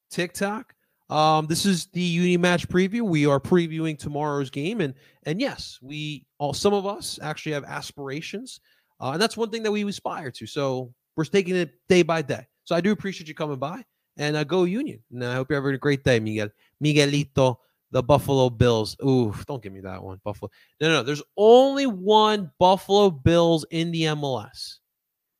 TikTok. 0.09 0.73
Um, 1.09 1.47
this 1.47 1.65
is 1.65 1.87
the 1.87 2.01
uni 2.01 2.37
match 2.37 2.67
preview. 2.67 3.01
We 3.01 3.25
are 3.25 3.39
previewing 3.39 3.97
tomorrow's 3.97 4.49
game, 4.49 4.81
and 4.81 4.93
and 5.23 5.41
yes, 5.41 5.79
we 5.81 6.25
all 6.37 6.53
some 6.53 6.73
of 6.73 6.85
us 6.85 7.19
actually 7.21 7.53
have 7.53 7.63
aspirations, 7.63 8.59
uh, 9.01 9.11
and 9.11 9.21
that's 9.21 9.35
one 9.35 9.49
thing 9.49 9.63
that 9.63 9.71
we 9.71 9.83
aspire 9.85 10.29
to. 10.31 10.45
So 10.45 10.93
we're 11.15 11.25
taking 11.25 11.55
it 11.55 11.71
day 11.87 12.03
by 12.03 12.21
day. 12.21 12.45
So 12.63 12.75
I 12.75 12.81
do 12.81 12.91
appreciate 12.91 13.27
you 13.27 13.33
coming 13.33 13.57
by, 13.57 13.83
and 14.17 14.35
uh, 14.35 14.43
go 14.43 14.65
Union. 14.65 14.99
And 15.11 15.25
I 15.25 15.33
hope 15.33 15.49
you're 15.49 15.59
having 15.59 15.73
a 15.73 15.79
great 15.79 16.03
day, 16.03 16.19
Miguel 16.19 16.49
Miguelito. 16.83 17.55
The 17.91 18.03
Buffalo 18.03 18.51
Bills. 18.51 18.95
Ooh, 19.03 19.33
don't 19.47 19.63
give 19.63 19.73
me 19.73 19.79
that 19.79 20.03
one. 20.03 20.21
Buffalo. 20.23 20.51
No, 20.79 20.89
no, 20.89 21.01
there's 21.01 21.23
only 21.37 21.87
one 21.87 22.51
Buffalo 22.59 23.09
Bills 23.09 23.65
in 23.71 23.89
the 23.89 24.03
MLS. 24.03 24.75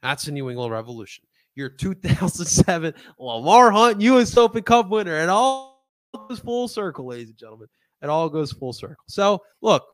That's 0.01 0.25
the 0.25 0.32
New 0.32 0.49
England 0.49 0.71
Revolution 0.71 1.25
your 1.60 1.69
2007 1.69 2.93
Lamar 3.19 3.69
Hunt 3.69 4.02
U.S. 4.02 4.36
Open 4.38 4.63
Cup 4.63 4.89
winner. 4.89 5.17
And 5.17 5.30
all 5.30 5.86
goes 6.28 6.39
full 6.39 6.67
circle, 6.67 7.08
ladies 7.08 7.30
and 7.30 7.38
gentlemen. 7.38 7.67
It 8.02 8.10
all 8.10 8.30
goes 8.30 8.52
full 8.52 8.74
circle. 8.74 9.04
So, 9.08 9.43
look, 9.62 9.86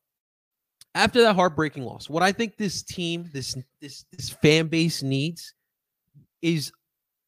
after 0.94 1.24
that 1.24 1.36
heartbreaking 1.36 1.84
loss, 1.84 2.08
what 2.08 2.24
I 2.24 2.32
think 2.32 2.56
this 2.56 2.84
team, 2.84 3.30
this 3.34 3.58
this 3.82 4.06
this 4.12 4.30
fan 4.30 4.68
base 4.68 5.04
needs 5.04 5.54
is 6.42 6.72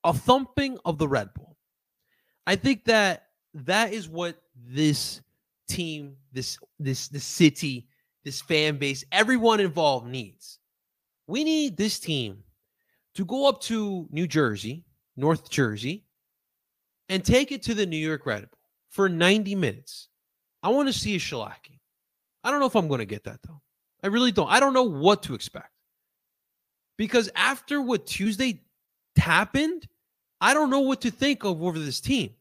a 0.03 0.13
thumping 0.13 0.77
of 0.85 0.99
the 0.99 1.07
Red 1.07 1.33
Bull. 1.33 1.57
I 2.45 2.55
think 2.55 2.85
that 2.85 3.23
that 3.55 3.91
is 3.91 4.07
what 4.07 4.37
this 4.55 5.21
team, 5.67 6.15
this 6.31 6.59
this 6.79 7.07
this 7.07 7.25
city, 7.25 7.87
this 8.23 8.39
fan 8.39 8.77
base, 8.77 9.03
everyone 9.11 9.59
involved 9.59 10.07
needs. 10.07 10.59
We 11.25 11.43
need 11.43 11.75
this 11.75 11.99
team 11.99 12.43
to 13.17 13.25
go 13.25 13.49
up 13.49 13.59
to 13.59 14.07
New 14.11 14.27
Jersey, 14.27 14.83
North 15.15 15.49
Jersey, 15.49 16.05
and 17.09 17.25
take 17.25 17.51
it 17.51 17.63
to 17.63 17.73
the 17.73 17.85
New 17.85 17.97
York 17.97 18.27
Red 18.27 18.41
Bull 18.41 18.59
for 18.91 19.09
90 19.09 19.55
minutes. 19.55 20.09
I 20.61 20.69
want 20.69 20.87
to 20.87 20.93
see 20.93 21.15
a 21.15 21.19
shellacking. 21.19 21.79
I 22.43 22.51
don't 22.51 22.59
know 22.59 22.67
if 22.67 22.75
I'm 22.75 22.87
going 22.87 22.99
to 22.99 23.05
get 23.05 23.23
that 23.23 23.39
though. 23.41 23.59
I 24.03 24.07
really 24.07 24.31
don't. 24.31 24.51
I 24.51 24.59
don't 24.59 24.75
know 24.75 24.83
what 24.83 25.23
to 25.23 25.33
expect. 25.33 25.71
Because 26.99 27.27
after 27.35 27.81
what 27.81 28.05
Tuesday 28.05 28.61
happened, 29.15 29.87
I 30.39 30.53
don't 30.53 30.69
know 30.69 30.81
what 30.81 31.01
to 31.01 31.09
think 31.09 31.43
of 31.43 31.63
over 31.63 31.79
this 31.79 31.99
team. 31.99 32.35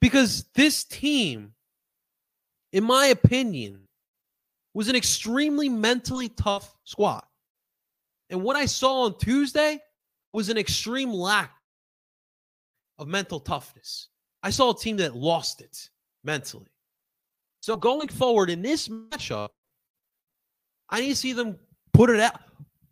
Because 0.00 0.46
this 0.54 0.82
team, 0.82 1.52
in 2.72 2.82
my 2.82 3.06
opinion, 3.06 3.82
was 4.74 4.88
an 4.88 4.96
extremely 4.96 5.68
mentally 5.68 6.28
tough 6.28 6.74
squad. 6.82 7.22
And 8.30 8.42
what 8.42 8.56
I 8.56 8.66
saw 8.66 9.02
on 9.02 9.16
Tuesday 9.18 9.80
was 10.32 10.48
an 10.48 10.58
extreme 10.58 11.12
lack 11.12 11.52
of 12.98 13.08
mental 13.08 13.40
toughness. 13.40 14.08
I 14.42 14.50
saw 14.50 14.70
a 14.70 14.78
team 14.78 14.96
that 14.98 15.16
lost 15.16 15.60
it 15.60 15.88
mentally. 16.24 16.70
So 17.60 17.76
going 17.76 18.08
forward 18.08 18.50
in 18.50 18.62
this 18.62 18.88
matchup, 18.88 19.48
I 20.90 21.00
need 21.00 21.08
to 21.10 21.16
see 21.16 21.32
them 21.32 21.58
put 21.92 22.10
it 22.10 22.20
out, 22.20 22.40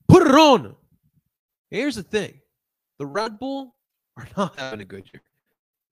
put 0.08 0.26
it 0.26 0.34
on. 0.34 0.74
Here's 1.70 1.96
the 1.96 2.02
thing: 2.02 2.40
the 2.98 3.06
Red 3.06 3.38
Bull 3.38 3.74
are 4.16 4.28
not 4.36 4.56
having 4.58 4.80
a 4.80 4.84
good 4.84 5.08
year. 5.12 5.22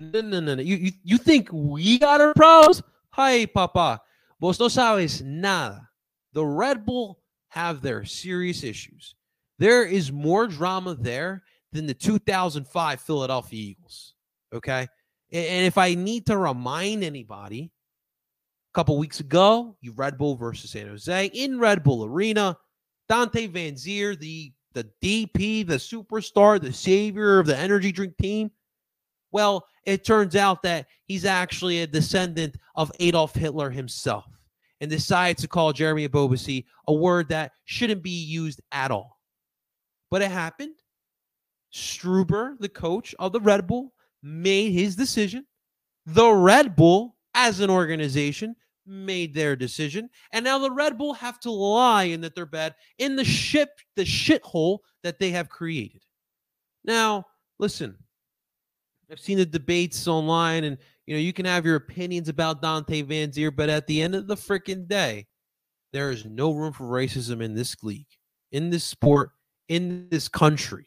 No, 0.00 0.20
no, 0.20 0.40
no, 0.40 0.54
no. 0.56 0.62
You, 0.62 0.76
you, 0.76 0.92
you 1.04 1.18
think 1.18 1.48
we 1.52 1.98
got 1.98 2.20
our 2.20 2.34
problems? 2.34 2.82
Hi, 3.10 3.46
Papa. 3.46 4.00
Vos 4.40 4.58
no 4.58 4.66
sabes 4.66 5.22
nada. 5.22 5.88
The 6.32 6.44
Red 6.44 6.84
Bull 6.84 7.20
have 7.48 7.80
their 7.80 8.04
serious 8.04 8.64
issues. 8.64 9.14
There 9.58 9.84
is 9.84 10.12
more 10.12 10.46
drama 10.46 10.94
there 10.94 11.42
than 11.72 11.86
the 11.86 11.94
2005 11.94 13.00
Philadelphia 13.00 13.60
Eagles. 13.60 14.14
Okay. 14.52 14.86
And 15.32 15.66
if 15.66 15.78
I 15.78 15.94
need 15.94 16.26
to 16.26 16.36
remind 16.36 17.02
anybody, 17.02 17.72
a 18.72 18.74
couple 18.74 18.98
weeks 18.98 19.20
ago, 19.20 19.76
you 19.80 19.92
Red 19.92 20.18
Bull 20.18 20.36
versus 20.36 20.70
San 20.70 20.88
Jose 20.88 21.26
in 21.26 21.58
Red 21.58 21.82
Bull 21.82 22.04
Arena. 22.04 22.56
Dante 23.08 23.48
Vanzeir, 23.48 24.18
the 24.18 24.52
the 24.72 24.88
DP, 25.02 25.66
the 25.66 25.76
superstar, 25.76 26.60
the 26.60 26.72
savior 26.72 27.38
of 27.38 27.46
the 27.46 27.56
energy 27.56 27.92
drink 27.92 28.16
team. 28.18 28.50
Well, 29.30 29.66
it 29.84 30.04
turns 30.04 30.36
out 30.36 30.62
that 30.62 30.86
he's 31.04 31.24
actually 31.24 31.82
a 31.82 31.86
descendant 31.86 32.56
of 32.74 32.90
Adolf 33.00 33.34
Hitler 33.34 33.70
himself 33.70 34.24
and 34.80 34.90
decided 34.90 35.38
to 35.38 35.48
call 35.48 35.72
Jeremy 35.72 36.08
Ebobisse 36.08 36.64
a 36.88 36.92
word 36.92 37.28
that 37.28 37.52
shouldn't 37.64 38.02
be 38.02 38.10
used 38.10 38.60
at 38.72 38.90
all. 38.90 39.13
But 40.14 40.22
it 40.22 40.30
happened. 40.30 40.76
Struber, 41.72 42.56
the 42.60 42.68
coach 42.68 43.16
of 43.18 43.32
the 43.32 43.40
Red 43.40 43.66
Bull, 43.66 43.94
made 44.22 44.70
his 44.70 44.94
decision. 44.94 45.44
The 46.06 46.30
Red 46.30 46.76
Bull, 46.76 47.16
as 47.34 47.58
an 47.58 47.68
organization, 47.68 48.54
made 48.86 49.34
their 49.34 49.56
decision. 49.56 50.08
And 50.30 50.44
now 50.44 50.60
the 50.60 50.70
Red 50.70 50.96
Bull 50.98 51.14
have 51.14 51.40
to 51.40 51.50
lie 51.50 52.04
in 52.04 52.20
that 52.20 52.36
their 52.36 52.46
bed 52.46 52.76
in 52.98 53.16
the 53.16 53.24
ship, 53.24 53.70
the 53.96 54.04
shithole 54.04 54.78
that 55.02 55.18
they 55.18 55.30
have 55.30 55.48
created. 55.48 56.02
Now, 56.84 57.24
listen, 57.58 57.98
I've 59.10 59.18
seen 59.18 59.38
the 59.38 59.44
debates 59.44 60.06
online, 60.06 60.62
and 60.62 60.78
you 61.06 61.16
know 61.16 61.20
you 61.20 61.32
can 61.32 61.46
have 61.46 61.66
your 61.66 61.74
opinions 61.74 62.28
about 62.28 62.62
Dante 62.62 63.02
Vanzeir, 63.02 63.50
but 63.52 63.68
at 63.68 63.88
the 63.88 64.00
end 64.00 64.14
of 64.14 64.28
the 64.28 64.36
freaking 64.36 64.86
day, 64.86 65.26
there 65.92 66.12
is 66.12 66.24
no 66.24 66.52
room 66.52 66.72
for 66.72 66.84
racism 66.84 67.42
in 67.42 67.56
this 67.56 67.82
league, 67.82 68.06
in 68.52 68.70
this 68.70 68.84
sport, 68.84 69.32
in 69.68 70.08
this 70.10 70.28
country. 70.28 70.86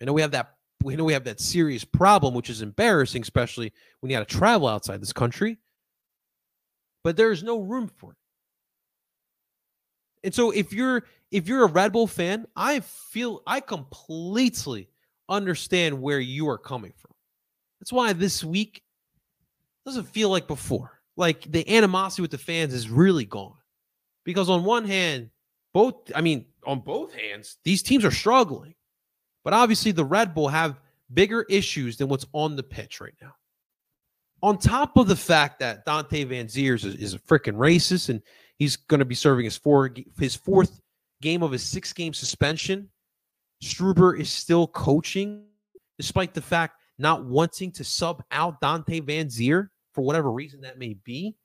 I 0.00 0.04
know 0.04 0.12
we 0.12 0.22
have 0.22 0.32
that. 0.32 0.54
We 0.82 0.96
know 0.96 1.04
we 1.04 1.12
have 1.12 1.24
that 1.24 1.40
serious 1.40 1.84
problem, 1.84 2.34
which 2.34 2.50
is 2.50 2.60
embarrassing, 2.60 3.22
especially 3.22 3.72
when 4.00 4.10
you 4.10 4.16
got 4.16 4.28
to 4.28 4.36
travel 4.36 4.66
outside 4.66 5.00
this 5.00 5.12
country. 5.12 5.58
But 7.04 7.16
there 7.16 7.30
is 7.30 7.42
no 7.42 7.60
room 7.60 7.88
for 7.98 8.12
it. 8.12 8.18
And 10.24 10.34
so 10.34 10.50
if 10.50 10.72
you're 10.72 11.04
if 11.30 11.48
you're 11.48 11.64
a 11.64 11.68
Red 11.68 11.92
Bull 11.92 12.06
fan, 12.06 12.46
I 12.56 12.80
feel 12.80 13.42
I 13.46 13.60
completely 13.60 14.88
understand 15.28 16.00
where 16.00 16.20
you 16.20 16.48
are 16.48 16.58
coming 16.58 16.92
from. 16.96 17.12
That's 17.80 17.92
why 17.92 18.12
this 18.12 18.44
week 18.44 18.82
doesn't 19.84 20.08
feel 20.08 20.30
like 20.30 20.46
before. 20.46 21.00
Like 21.16 21.50
the 21.50 21.68
animosity 21.74 22.22
with 22.22 22.30
the 22.30 22.38
fans 22.38 22.72
is 22.74 22.88
really 22.88 23.24
gone. 23.24 23.56
Because 24.24 24.48
on 24.48 24.64
one 24.64 24.84
hand, 24.84 25.30
both 25.72 26.10
I 26.14 26.20
mean, 26.20 26.46
on 26.64 26.80
both 26.80 27.14
hands, 27.14 27.58
these 27.64 27.82
teams 27.82 28.04
are 28.04 28.10
struggling. 28.10 28.74
But 29.44 29.54
obviously 29.54 29.92
the 29.92 30.04
Red 30.04 30.34
Bull 30.34 30.48
have 30.48 30.80
bigger 31.12 31.42
issues 31.42 31.96
than 31.96 32.08
what's 32.08 32.26
on 32.32 32.56
the 32.56 32.62
pitch 32.62 33.00
right 33.00 33.14
now. 33.20 33.34
On 34.42 34.58
top 34.58 34.96
of 34.96 35.08
the 35.08 35.16
fact 35.16 35.60
that 35.60 35.84
Dante 35.84 36.24
Vanzeir 36.24 36.74
is, 36.74 36.84
is 36.84 37.14
a 37.14 37.18
freaking 37.18 37.54
racist 37.54 38.08
and 38.08 38.22
he's 38.58 38.76
going 38.76 38.98
to 38.98 39.04
be 39.04 39.14
serving 39.14 39.44
his 39.44 39.56
four 39.56 39.92
his 40.18 40.34
fourth 40.34 40.80
game 41.20 41.42
of 41.42 41.52
his 41.52 41.62
six 41.62 41.92
game 41.92 42.12
suspension. 42.12 42.88
Struber 43.62 44.18
is 44.18 44.30
still 44.30 44.66
coaching, 44.66 45.44
despite 45.96 46.34
the 46.34 46.42
fact 46.42 46.80
not 46.98 47.24
wanting 47.24 47.70
to 47.72 47.84
sub 47.84 48.22
out 48.32 48.60
Dante 48.60 49.00
Vanzeir 49.00 49.68
for 49.94 50.02
whatever 50.02 50.32
reason 50.32 50.60
that 50.62 50.78
may 50.78 50.94
be. 51.04 51.36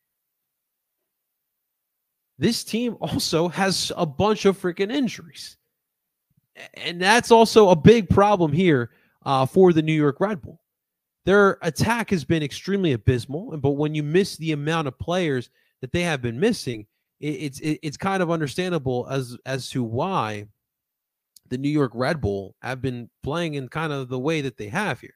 This 2.39 2.63
team 2.63 2.97
also 3.01 3.47
has 3.47 3.91
a 3.95 4.05
bunch 4.05 4.45
of 4.45 4.59
freaking 4.59 4.91
injuries. 4.91 5.57
And 6.75 7.01
that's 7.01 7.31
also 7.31 7.69
a 7.69 7.75
big 7.75 8.09
problem 8.09 8.51
here 8.51 8.91
uh, 9.25 9.45
for 9.45 9.73
the 9.73 9.81
New 9.81 9.93
York 9.93 10.19
Red 10.19 10.41
Bull. 10.41 10.61
Their 11.25 11.57
attack 11.61 12.09
has 12.11 12.23
been 12.23 12.41
extremely 12.41 12.93
abysmal, 12.93 13.57
but 13.57 13.71
when 13.71 13.93
you 13.93 14.01
miss 14.01 14.37
the 14.37 14.53
amount 14.53 14.87
of 14.87 14.97
players 14.97 15.49
that 15.81 15.91
they 15.91 16.01
have 16.03 16.21
been 16.21 16.39
missing, 16.39 16.87
it's 17.19 17.59
it's 17.61 17.97
kind 17.97 18.21
of 18.21 18.29
understandable 18.29 19.07
as 19.09 19.35
as 19.45 19.69
to 19.71 19.83
why 19.83 20.47
the 21.49 21.57
New 21.57 21.69
York 21.69 21.91
Red 21.95 22.21
Bull 22.21 22.55
have 22.61 22.81
been 22.81 23.09
playing 23.23 23.55
in 23.55 23.67
kind 23.69 23.91
of 23.91 24.07
the 24.07 24.19
way 24.19 24.41
that 24.41 24.57
they 24.57 24.67
have 24.67 25.01
here. 25.01 25.15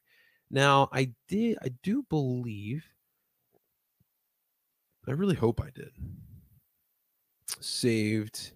Now, 0.49 0.89
I 0.91 1.11
did 1.27 1.57
I 1.63 1.69
do 1.83 2.03
believe 2.09 2.83
I 5.07 5.11
really 5.11 5.35
hope 5.35 5.61
I 5.61 5.69
did. 5.73 5.91
Saved. 7.59 8.51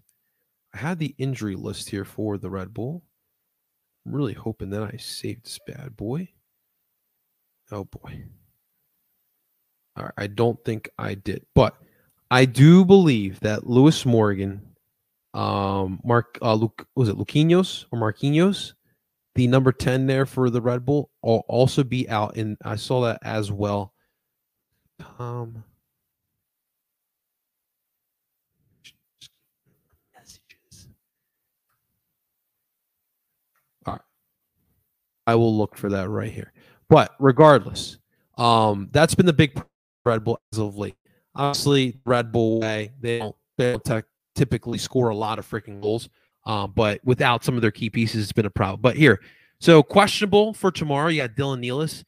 I 0.74 0.78
had 0.78 0.98
the 0.98 1.14
injury 1.18 1.54
list 1.54 1.90
here 1.90 2.04
for 2.04 2.38
the 2.38 2.50
Red 2.50 2.74
Bull. 2.74 3.02
I'm 4.04 4.12
really 4.14 4.34
hoping 4.34 4.70
that 4.70 4.82
I 4.82 4.96
saved 4.96 5.44
this 5.44 5.58
bad 5.66 5.96
boy. 5.96 6.28
Oh 7.70 7.84
boy. 7.84 8.24
I 10.18 10.26
don't 10.26 10.62
think 10.62 10.90
I 10.98 11.14
did, 11.14 11.46
but 11.54 11.74
I 12.30 12.44
do 12.44 12.84
believe 12.84 13.40
that 13.40 13.66
Lewis 13.66 14.04
Morgan, 14.04 14.60
um, 15.32 16.00
Mark, 16.04 16.38
uh, 16.42 16.52
Luke, 16.52 16.86
was 16.94 17.08
it 17.08 17.16
Luquinhos 17.16 17.86
or 17.90 17.98
Marquinhos, 17.98 18.74
the 19.36 19.46
number 19.46 19.72
ten 19.72 20.06
there 20.06 20.26
for 20.26 20.50
the 20.50 20.60
Red 20.60 20.84
Bull, 20.84 21.10
will 21.22 21.44
also 21.48 21.82
be 21.82 22.06
out, 22.10 22.36
and 22.36 22.58
I 22.62 22.76
saw 22.76 23.00
that 23.02 23.20
as 23.22 23.50
well. 23.50 23.94
Um, 25.18 25.64
messages. 30.14 30.88
All 33.86 33.94
right, 33.94 34.02
I 35.26 35.34
will 35.34 35.56
look 35.56 35.76
for 35.76 35.88
that 35.90 36.08
right 36.08 36.30
here. 36.30 36.52
But 36.88 37.14
regardless, 37.18 37.98
um, 38.38 38.88
that's 38.92 39.14
been 39.14 39.26
the 39.26 39.32
big 39.32 39.60
Red 40.04 40.24
Bull 40.24 40.40
as 40.52 40.58
of 40.58 40.76
late. 40.76 40.96
Obviously, 41.34 41.98
Red 42.04 42.32
Bull 42.32 42.60
way 42.60 42.92
they 43.00 43.18
don't, 43.18 43.36
they 43.58 43.72
don't 43.72 43.84
t- 43.84 44.08
typically 44.34 44.78
score 44.78 45.08
a 45.08 45.16
lot 45.16 45.38
of 45.38 45.48
freaking 45.48 45.80
goals. 45.80 46.08
Um, 46.46 46.72
but 46.74 47.00
without 47.04 47.44
some 47.44 47.56
of 47.56 47.62
their 47.62 47.72
key 47.72 47.90
pieces, 47.90 48.22
it's 48.22 48.32
been 48.32 48.46
a 48.46 48.50
problem. 48.50 48.80
But 48.80 48.96
here, 48.96 49.20
so 49.60 49.82
questionable 49.82 50.54
for 50.54 50.70
tomorrow. 50.70 51.08
You 51.08 51.22
got 51.22 51.34
Dylan 51.34 51.64
Nealis. 51.64 52.04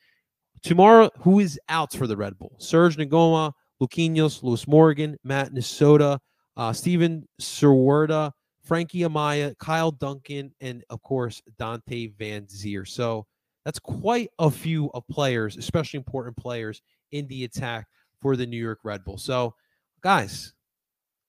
Tomorrow, 0.62 1.10
who 1.20 1.40
is 1.40 1.58
out 1.68 1.92
for 1.92 2.06
the 2.06 2.16
Red 2.16 2.38
Bull? 2.38 2.54
Serge 2.58 2.96
Ngoma, 2.96 3.52
Luquinhos, 3.82 4.42
Lewis 4.42 4.66
Morgan, 4.66 5.16
Matt 5.24 5.52
Nisota, 5.52 6.18
uh, 6.56 6.72
Steven 6.72 7.26
Sserwadda, 7.40 8.32
Frankie 8.68 9.00
Amaya, 9.00 9.56
Kyle 9.58 9.90
Duncan, 9.90 10.52
and 10.60 10.84
of 10.90 11.02
course 11.02 11.40
Dante 11.58 12.08
Vanzeir. 12.20 12.86
So 12.86 13.26
that's 13.64 13.78
quite 13.78 14.28
a 14.38 14.50
few 14.50 14.90
of 14.92 15.08
players, 15.08 15.56
especially 15.56 15.96
important 15.96 16.36
players 16.36 16.82
in 17.10 17.26
the 17.28 17.44
attack 17.44 17.86
for 18.20 18.36
the 18.36 18.46
New 18.46 18.62
York 18.62 18.80
Red 18.84 19.04
Bull. 19.04 19.16
So, 19.16 19.54
guys, 20.02 20.52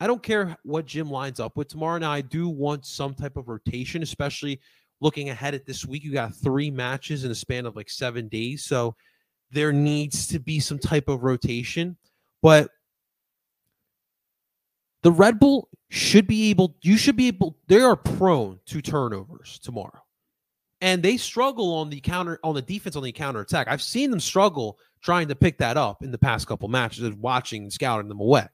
I 0.02 0.08
don't 0.08 0.22
care 0.22 0.58
what 0.64 0.86
Jim 0.86 1.10
lines 1.10 1.40
up 1.40 1.56
with 1.56 1.70
tomorrow. 1.70 1.98
Now, 1.98 2.12
I 2.12 2.20
do 2.20 2.50
want 2.50 2.86
some 2.86 3.14
type 3.14 3.38
of 3.38 3.48
rotation, 3.48 4.04
especially 4.04 4.60
looking 5.00 5.30
ahead 5.30 5.56
at 5.56 5.66
this 5.66 5.86
week. 5.86 6.04
You 6.04 6.12
got 6.12 6.36
three 6.36 6.70
matches 6.70 7.24
in 7.24 7.32
a 7.32 7.36
span 7.36 7.66
of 7.66 7.78
like 7.78 7.90
seven 7.90 8.28
days. 8.28 8.66
So, 8.66 8.96
there 9.50 9.72
needs 9.72 10.28
to 10.28 10.40
be 10.40 10.60
some 10.60 10.78
type 10.78 11.08
of 11.08 11.24
rotation. 11.24 11.96
But 12.42 12.70
the 15.04 15.12
Red 15.12 15.40
Bull 15.40 15.70
should 15.90 16.28
be 16.28 16.50
able, 16.50 16.76
you 16.82 16.98
should 16.98 17.16
be 17.16 17.28
able, 17.28 17.58
they 17.68 17.82
are 17.82 17.96
prone 17.96 18.60
to 18.68 18.82
turnovers 18.82 19.60
tomorrow. 19.60 20.04
And 20.82 21.04
they 21.04 21.18
struggle 21.18 21.74
on 21.74 21.90
the 21.90 22.00
counter, 22.00 22.40
on 22.44 22.56
the 22.56 22.62
defense, 22.62 22.96
on 22.96 23.04
the 23.04 23.12
counter 23.12 23.42
attack. 23.42 23.68
I've 23.68 23.82
seen 23.82 24.12
them 24.12 24.20
struggle 24.20 24.78
trying 25.02 25.28
to 25.28 25.36
pick 25.36 25.58
that 25.58 25.78
up 25.78 26.04
in 26.04 26.12
the 26.12 26.18
past 26.18 26.48
couple 26.48 26.70
matches 26.70 27.04
of 27.04 27.18
watching 27.20 27.64
and 27.64 27.74
scouting 27.74 28.08
them 28.08 28.20
away. 28.20 28.48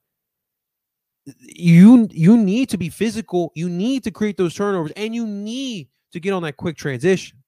You 1.39 2.07
you 2.11 2.37
need 2.37 2.69
to 2.69 2.77
be 2.77 2.89
physical. 2.89 3.51
You 3.55 3.67
need 3.67 4.03
to 4.03 4.11
create 4.11 4.37
those 4.37 4.53
turnovers, 4.53 4.91
and 4.95 5.13
you 5.15 5.25
need 5.25 5.89
to 6.11 6.19
get 6.19 6.33
on 6.33 6.43
that 6.43 6.57
quick 6.57 6.77
transition 6.77 7.39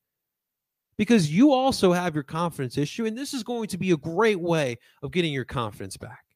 because 0.98 1.32
you 1.32 1.54
also 1.54 1.94
have 1.94 2.16
your 2.16 2.24
confidence 2.24 2.78
issue, 2.78 3.06
and 3.06 3.18
this 3.18 3.34
is 3.34 3.44
going 3.44 3.68
to 3.68 3.78
be 3.78 3.92
a 3.92 3.98
great 3.98 4.40
way 4.40 4.78
of 5.04 5.12
getting 5.12 5.32
your 5.32 5.46
confidence 5.46 5.96
back. 5.96 6.27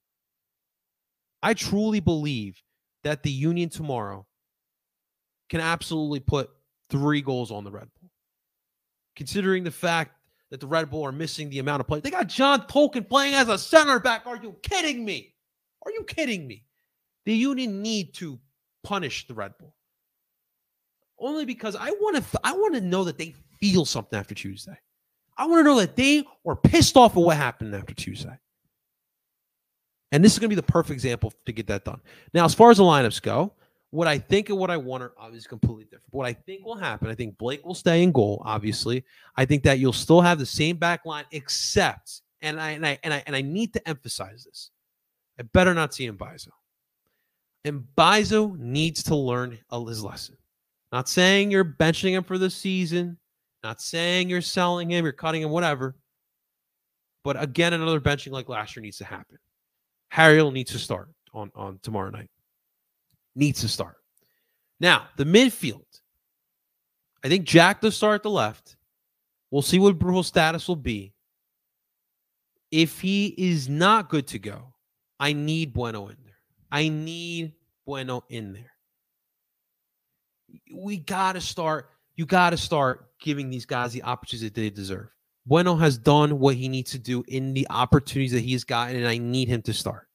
I 1.43 1.53
truly 1.53 1.99
believe 1.99 2.61
that 3.03 3.23
the 3.23 3.31
Union 3.31 3.69
tomorrow 3.69 4.25
can 5.49 5.59
absolutely 5.59 6.19
put 6.19 6.49
three 6.89 7.21
goals 7.21 7.51
on 7.51 7.63
the 7.63 7.71
Red 7.71 7.87
Bull, 7.99 8.09
considering 9.15 9.63
the 9.63 9.71
fact 9.71 10.15
that 10.51 10.59
the 10.59 10.67
Red 10.67 10.89
Bull 10.89 11.03
are 11.03 11.11
missing 11.11 11.49
the 11.49 11.59
amount 11.59 11.81
of 11.81 11.87
play. 11.87 11.99
They 11.99 12.11
got 12.11 12.27
John 12.27 12.61
Tolkin 12.67 13.07
playing 13.07 13.33
as 13.33 13.49
a 13.49 13.57
center 13.57 13.99
back. 13.99 14.27
Are 14.27 14.37
you 14.37 14.55
kidding 14.61 15.03
me? 15.03 15.33
Are 15.85 15.91
you 15.91 16.03
kidding 16.03 16.45
me? 16.45 16.65
The 17.25 17.33
Union 17.33 17.81
need 17.81 18.13
to 18.15 18.39
punish 18.83 19.27
the 19.27 19.33
Red 19.33 19.53
Bull. 19.59 19.73
Only 21.19 21.45
because 21.45 21.75
I 21.75 21.91
want 21.91 22.17
to 22.17 22.39
I 22.43 22.53
want 22.53 22.73
to 22.75 22.81
know 22.81 23.03
that 23.03 23.17
they 23.17 23.35
feel 23.59 23.85
something 23.85 24.17
after 24.17 24.33
Tuesday. 24.35 24.77
I 25.37 25.45
want 25.45 25.59
to 25.59 25.63
know 25.63 25.79
that 25.79 25.95
they 25.95 26.25
were 26.43 26.55
pissed 26.55 26.97
off 26.97 27.15
at 27.15 27.23
what 27.23 27.37
happened 27.37 27.73
after 27.75 27.93
Tuesday. 27.93 28.37
And 30.11 30.23
this 30.23 30.33
is 30.33 30.39
going 30.39 30.49
to 30.49 30.55
be 30.55 30.59
the 30.59 30.63
perfect 30.63 30.91
example 30.91 31.33
to 31.45 31.51
get 31.51 31.67
that 31.67 31.85
done. 31.85 32.01
Now, 32.33 32.45
as 32.45 32.53
far 32.53 32.69
as 32.69 32.77
the 32.77 32.83
lineups 32.83 33.21
go, 33.21 33.53
what 33.91 34.07
I 34.07 34.17
think 34.17 34.49
and 34.49 34.57
what 34.57 34.71
I 34.71 34.77
want 34.77 35.03
are 35.03 35.13
obviously 35.17 35.49
completely 35.49 35.83
different. 35.83 36.11
What 36.11 36.25
I 36.25 36.33
think 36.33 36.65
will 36.65 36.77
happen, 36.77 37.09
I 37.09 37.15
think 37.15 37.37
Blake 37.37 37.65
will 37.65 37.75
stay 37.75 38.03
in 38.03 38.11
goal. 38.11 38.41
Obviously, 38.45 39.03
I 39.35 39.45
think 39.45 39.63
that 39.63 39.79
you'll 39.79 39.93
still 39.93 40.21
have 40.21 40.39
the 40.39 40.45
same 40.45 40.77
back 40.77 41.05
line, 41.05 41.25
except, 41.31 42.21
and 42.41 42.59
I 42.59 42.71
and 42.71 42.85
I 42.85 42.99
and 43.03 43.13
I 43.13 43.23
and 43.27 43.35
I 43.35 43.41
need 43.41 43.73
to 43.73 43.87
emphasize 43.87 44.45
this. 44.45 44.71
I 45.39 45.43
better 45.43 45.73
not 45.73 45.93
see 45.93 46.09
Mbaizo. 46.09 46.49
And 47.65 47.83
Mbaizo 47.95 48.57
needs 48.57 49.03
to 49.03 49.15
learn 49.15 49.59
his 49.87 50.03
lesson. 50.03 50.37
Not 50.91 51.07
saying 51.07 51.51
you're 51.51 51.65
benching 51.65 52.11
him 52.11 52.23
for 52.23 52.37
the 52.37 52.49
season. 52.49 53.17
Not 53.63 53.81
saying 53.81 54.29
you're 54.29 54.41
selling 54.41 54.89
him, 54.89 55.05
you're 55.05 55.13
cutting 55.13 55.43
him, 55.43 55.51
whatever. 55.51 55.95
But 57.23 57.41
again, 57.41 57.73
another 57.73 58.01
benching 58.01 58.31
like 58.31 58.49
last 58.49 58.75
year 58.75 58.81
needs 58.81 58.97
to 58.97 59.05
happen. 59.05 59.37
Harriel 60.11 60.51
needs 60.51 60.73
to 60.73 60.77
start 60.77 61.09
on, 61.33 61.49
on 61.55 61.79
tomorrow 61.81 62.09
night 62.09 62.29
needs 63.33 63.61
to 63.61 63.69
start. 63.69 63.95
Now, 64.81 65.07
the 65.15 65.23
midfield. 65.23 65.85
I 67.23 67.29
think 67.29 67.45
Jack 67.45 67.79
does 67.79 67.95
start 67.95 68.15
at 68.15 68.23
the 68.23 68.29
left. 68.29 68.75
We'll 69.51 69.61
see 69.61 69.79
what 69.79 69.97
Brujal's 69.97 70.27
status 70.27 70.67
will 70.67 70.75
be. 70.75 71.13
If 72.71 72.99
he 72.99 73.27
is 73.37 73.69
not 73.69 74.09
good 74.09 74.27
to 74.27 74.39
go, 74.39 74.73
I 75.17 75.31
need 75.31 75.73
Bueno 75.73 76.07
in 76.07 76.17
there. 76.25 76.35
I 76.69 76.89
need 76.89 77.53
Bueno 77.85 78.25
in 78.29 78.51
there. 78.51 78.73
We 80.73 80.97
got 80.97 81.33
to 81.33 81.41
start. 81.41 81.89
you 82.17 82.25
got 82.25 82.49
to 82.49 82.57
start 82.57 83.05
giving 83.21 83.49
these 83.49 83.65
guys 83.65 83.93
the 83.93 84.03
opportunities 84.03 84.49
that 84.49 84.55
they 84.55 84.69
deserve. 84.69 85.09
Bueno 85.45 85.75
has 85.75 85.97
done 85.97 86.39
what 86.39 86.55
he 86.55 86.69
needs 86.69 86.91
to 86.91 86.99
do 86.99 87.23
in 87.27 87.53
the 87.53 87.67
opportunities 87.69 88.31
that 88.31 88.41
he's 88.41 88.63
gotten, 88.63 88.95
and 88.95 89.07
I 89.07 89.17
need 89.17 89.47
him 89.47 89.61
to 89.63 89.73
start 89.73 90.07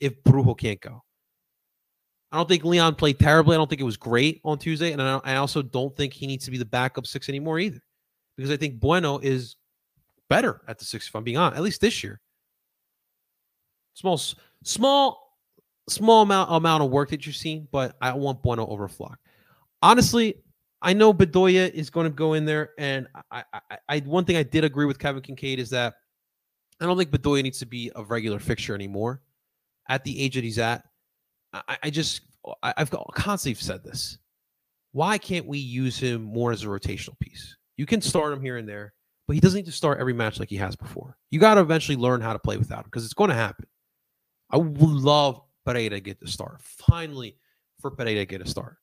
if 0.00 0.22
Brujo 0.24 0.58
can't 0.58 0.80
go. 0.80 1.02
I 2.32 2.38
don't 2.38 2.48
think 2.48 2.64
Leon 2.64 2.96
played 2.96 3.20
terribly. 3.20 3.54
I 3.54 3.58
don't 3.58 3.70
think 3.70 3.80
it 3.80 3.84
was 3.84 3.96
great 3.96 4.40
on 4.44 4.58
Tuesday. 4.58 4.90
And 4.90 5.00
I 5.00 5.36
also 5.36 5.62
don't 5.62 5.96
think 5.96 6.12
he 6.12 6.26
needs 6.26 6.44
to 6.46 6.50
be 6.50 6.58
the 6.58 6.64
backup 6.64 7.06
six 7.06 7.28
anymore 7.28 7.60
either. 7.60 7.78
Because 8.36 8.50
I 8.50 8.56
think 8.56 8.80
Bueno 8.80 9.18
is 9.20 9.54
better 10.28 10.60
at 10.66 10.80
the 10.80 10.84
six, 10.84 11.06
if 11.06 11.14
I'm 11.14 11.22
being 11.22 11.36
honest, 11.36 11.56
at 11.56 11.62
least 11.62 11.80
this 11.80 12.02
year. 12.02 12.20
Small, 13.94 14.20
small, 14.64 15.38
small 15.88 16.22
amount 16.22 16.50
amount 16.50 16.82
of 16.82 16.90
work 16.90 17.10
that 17.10 17.24
you've 17.24 17.36
seen, 17.36 17.68
but 17.70 17.94
I 18.00 18.12
want 18.14 18.42
Bueno 18.42 18.66
over 18.66 18.88
Flach. 18.88 19.16
Honestly, 19.80 20.34
I 20.84 20.92
know 20.92 21.14
Bedoya 21.14 21.70
is 21.72 21.88
going 21.88 22.04
to 22.04 22.10
go 22.10 22.34
in 22.34 22.44
there, 22.44 22.72
and 22.78 23.08
I, 23.30 23.42
I, 23.52 23.78
I, 23.88 23.98
one 24.00 24.26
thing 24.26 24.36
I 24.36 24.42
did 24.42 24.64
agree 24.64 24.84
with 24.84 24.98
Kevin 24.98 25.22
Kinkead 25.22 25.56
is 25.56 25.70
that 25.70 25.94
I 26.78 26.84
don't 26.84 26.98
think 26.98 27.10
Bedoya 27.10 27.42
needs 27.42 27.58
to 27.60 27.66
be 27.66 27.90
a 27.96 28.04
regular 28.04 28.38
fixture 28.38 28.74
anymore 28.74 29.22
at 29.88 30.04
the 30.04 30.20
age 30.20 30.34
that 30.34 30.44
he's 30.44 30.58
at. 30.58 30.84
I, 31.54 31.78
I 31.84 31.90
just 31.90 32.20
I, 32.62 32.74
have 32.76 32.90
constantly 33.14 33.54
said 33.54 33.82
this. 33.82 34.18
Why 34.92 35.16
can't 35.16 35.46
we 35.46 35.58
use 35.58 35.98
him 35.98 36.22
more 36.22 36.52
as 36.52 36.62
a 36.64 36.66
rotational 36.66 37.18
piece? 37.18 37.56
You 37.78 37.86
can 37.86 38.02
start 38.02 38.34
him 38.34 38.42
here 38.42 38.58
and 38.58 38.68
there, 38.68 38.92
but 39.26 39.34
he 39.34 39.40
doesn't 39.40 39.56
need 39.56 39.66
to 39.66 39.72
start 39.72 40.00
every 40.00 40.12
match 40.12 40.38
like 40.38 40.50
he 40.50 40.56
has 40.56 40.76
before. 40.76 41.16
You 41.30 41.40
got 41.40 41.54
to 41.54 41.62
eventually 41.62 41.96
learn 41.96 42.20
how 42.20 42.34
to 42.34 42.38
play 42.38 42.58
without 42.58 42.80
him 42.80 42.84
because 42.84 43.06
it's 43.06 43.14
going 43.14 43.30
to 43.30 43.36
happen. 43.36 43.66
I 44.50 44.58
would 44.58 44.80
love 44.80 45.40
Pereira 45.64 45.90
to 45.90 46.00
get 46.00 46.20
the 46.20 46.28
start. 46.28 46.60
Finally, 46.60 47.38
for 47.80 47.90
Pereira 47.90 48.20
to 48.20 48.26
get 48.26 48.42
a 48.42 48.46
start. 48.46 48.76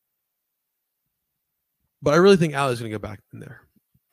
But 2.02 2.14
I 2.14 2.18
really 2.18 2.38
think 2.38 2.56
Ali 2.56 2.74
is 2.74 2.80
going 2.80 2.92
to 2.92 2.96
get 2.96 3.02
back 3.02 3.20
in 3.34 3.40
there. 3.40 3.62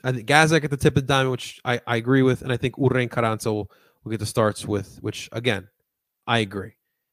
I 0.04 0.12
think 0.12 0.28
Gazdag 0.28 0.64
at 0.64 0.70
the 0.70 0.76
tip 0.76 0.96
of 0.96 1.06
the 1.06 1.08
diamond, 1.08 1.32
which 1.32 1.60
I, 1.64 1.80
I 1.86 1.96
agree 1.96 2.22
with, 2.22 2.42
and 2.42 2.52
I 2.52 2.56
think 2.56 2.76
Urren 2.76 3.10
Carranza 3.10 3.52
will, 3.52 3.70
will 4.04 4.10
get 4.10 4.20
the 4.20 4.26
starts 4.26 4.64
with, 4.64 4.98
which 5.00 5.28
again, 5.32 5.68
I 6.26 6.38
agree. 6.38 6.72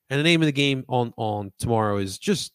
And 0.09 0.19
the 0.19 0.23
name 0.23 0.41
of 0.41 0.45
the 0.45 0.51
game 0.51 0.85
on 0.87 1.13
on 1.17 1.51
tomorrow 1.57 1.97
is 1.97 2.17
just 2.17 2.53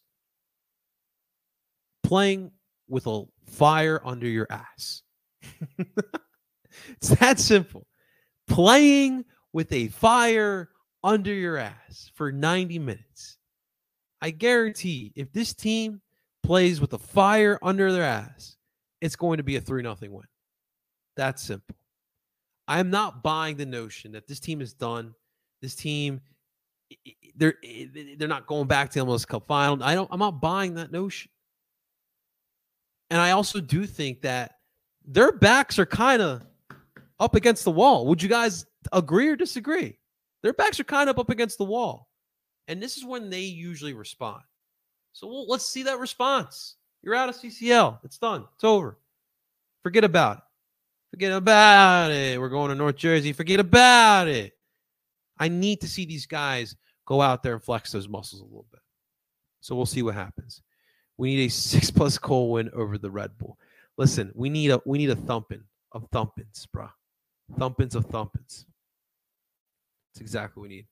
playing 2.03 2.51
with 2.87 3.07
a 3.07 3.23
fire 3.45 4.01
under 4.05 4.27
your 4.27 4.47
ass. 4.49 5.01
it's 6.89 7.09
that 7.09 7.39
simple. 7.39 7.87
Playing 8.47 9.25
with 9.53 9.71
a 9.73 9.87
fire 9.89 10.69
under 11.03 11.33
your 11.33 11.57
ass 11.57 12.11
for 12.15 12.31
90 12.31 12.79
minutes. 12.79 13.37
I 14.21 14.29
guarantee 14.31 15.11
if 15.15 15.31
this 15.33 15.53
team 15.53 16.01
plays 16.43 16.81
with 16.81 16.93
a 16.93 16.97
fire 16.97 17.59
under 17.61 17.91
their 17.91 18.03
ass, 18.03 18.55
it's 18.99 19.15
going 19.15 19.37
to 19.37 19.43
be 19.43 19.55
a 19.55 19.61
3 19.61 19.83
0 19.83 19.97
win. 20.01 20.23
That's 21.15 21.41
simple. 21.41 21.75
I'm 22.67 22.89
not 22.89 23.23
buying 23.23 23.57
the 23.57 23.65
notion 23.65 24.13
that 24.13 24.27
this 24.27 24.39
team 24.39 24.61
is 24.61 24.73
done. 24.73 25.13
This 25.61 25.75
team 25.75 26.21
they're 27.35 27.55
they're 28.17 28.27
not 28.27 28.47
going 28.47 28.67
back 28.67 28.89
to 28.91 28.99
the 28.99 29.05
MLS 29.05 29.27
Cup 29.27 29.47
final. 29.47 29.83
I 29.83 29.95
don't. 29.95 30.09
I'm 30.11 30.19
not 30.19 30.41
buying 30.41 30.75
that 30.75 30.91
notion. 30.91 31.31
And 33.09 33.19
I 33.19 33.31
also 33.31 33.59
do 33.59 33.85
think 33.85 34.21
that 34.21 34.55
their 35.05 35.31
backs 35.31 35.77
are 35.79 35.85
kind 35.85 36.21
of 36.21 36.43
up 37.19 37.35
against 37.35 37.65
the 37.65 37.71
wall. 37.71 38.07
Would 38.07 38.23
you 38.23 38.29
guys 38.29 38.65
agree 38.91 39.27
or 39.27 39.35
disagree? 39.35 39.97
Their 40.43 40.53
backs 40.53 40.79
are 40.79 40.85
kind 40.85 41.09
of 41.09 41.19
up 41.19 41.29
against 41.29 41.57
the 41.57 41.65
wall, 41.65 42.09
and 42.67 42.81
this 42.81 42.97
is 42.97 43.05
when 43.05 43.29
they 43.29 43.41
usually 43.41 43.93
respond. 43.93 44.41
So 45.13 45.27
we'll, 45.27 45.47
let's 45.47 45.65
see 45.65 45.83
that 45.83 45.99
response. 45.99 46.75
You're 47.01 47.15
out 47.15 47.29
of 47.29 47.35
CCL. 47.35 47.99
It's 48.03 48.17
done. 48.17 48.45
It's 48.55 48.63
over. 48.63 48.97
Forget 49.83 50.03
about 50.03 50.37
it. 50.37 50.43
Forget 51.11 51.33
about 51.33 52.11
it. 52.11 52.39
We're 52.39 52.49
going 52.49 52.69
to 52.69 52.75
North 52.75 52.95
Jersey. 52.95 53.33
Forget 53.33 53.59
about 53.59 54.27
it. 54.27 54.53
I 55.37 55.47
need 55.47 55.81
to 55.81 55.87
see 55.87 56.05
these 56.05 56.25
guys 56.25 56.75
go 57.05 57.21
out 57.21 57.43
there 57.43 57.53
and 57.53 57.63
flex 57.63 57.91
those 57.91 58.07
muscles 58.07 58.41
a 58.41 58.45
little 58.45 58.67
bit. 58.71 58.81
So 59.59 59.75
we'll 59.75 59.85
see 59.85 60.03
what 60.03 60.15
happens. 60.15 60.61
We 61.17 61.35
need 61.35 61.45
a 61.45 61.49
six 61.49 61.91
plus 61.91 62.17
goal 62.17 62.51
win 62.51 62.69
over 62.73 62.97
the 62.97 63.11
Red 63.11 63.37
Bull. 63.37 63.57
Listen, 63.97 64.31
we 64.33 64.49
need 64.49 64.71
a 64.71 64.81
we 64.85 64.97
need 64.97 65.09
a 65.09 65.15
thumping 65.15 65.63
of 65.91 66.09
thumpings, 66.11 66.65
bro. 66.71 66.87
Thumpings 67.57 67.95
of 67.95 68.07
thumpings. 68.07 68.65
That's 70.13 70.21
exactly 70.21 70.61
what 70.61 70.69
we 70.69 70.75
need. 70.75 70.87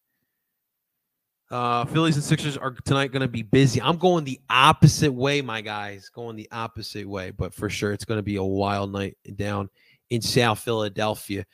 Uh, 1.51 1.83
Phillies 1.85 2.15
and 2.15 2.23
Sixers 2.23 2.57
are 2.57 2.71
tonight 2.85 3.12
going 3.12 3.21
to 3.21 3.27
be 3.27 3.41
busy. 3.41 3.81
I'm 3.81 3.97
going 3.97 4.23
the 4.23 4.39
opposite 4.49 5.12
way, 5.12 5.41
my 5.41 5.62
guys. 5.62 6.09
Going 6.09 6.35
the 6.35 6.47
opposite 6.51 7.07
way, 7.07 7.31
but 7.31 7.53
for 7.53 7.69
sure 7.69 7.91
it's 7.91 8.05
going 8.05 8.19
to 8.19 8.23
be 8.23 8.35
a 8.35 8.43
wild 8.43 8.93
night 8.93 9.17
down 9.35 9.69
in 10.12 10.21
South 10.21 10.59
Philadelphia. 10.59 11.45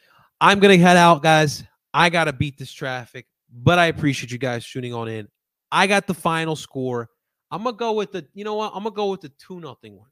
I'm 0.41 0.59
going 0.59 0.77
to 0.77 0.83
head 0.83 0.97
out, 0.97 1.23
guys. 1.23 1.63
I 1.93 2.09
got 2.09 2.25
to 2.25 2.33
beat 2.33 2.57
this 2.57 2.73
traffic, 2.73 3.25
but 3.49 3.79
I 3.79 3.85
appreciate 3.85 4.31
you 4.31 4.37
guys 4.37 4.69
tuning 4.69 4.93
on 4.93 5.07
in. 5.07 5.29
I 5.71 5.87
got 5.87 6.07
the 6.07 6.13
final 6.13 6.57
score. 6.57 7.09
I'm 7.49 7.63
going 7.63 7.75
to 7.75 7.79
go 7.79 7.93
with 7.93 8.11
the, 8.11 8.27
you 8.33 8.43
know 8.43 8.55
what? 8.55 8.73
I'm 8.75 8.83
going 8.83 8.93
to 8.93 8.97
go 8.97 9.11
with 9.11 9.21
the 9.21 9.31
2 9.47 9.61
nothing 9.61 9.95
one. 9.97 10.09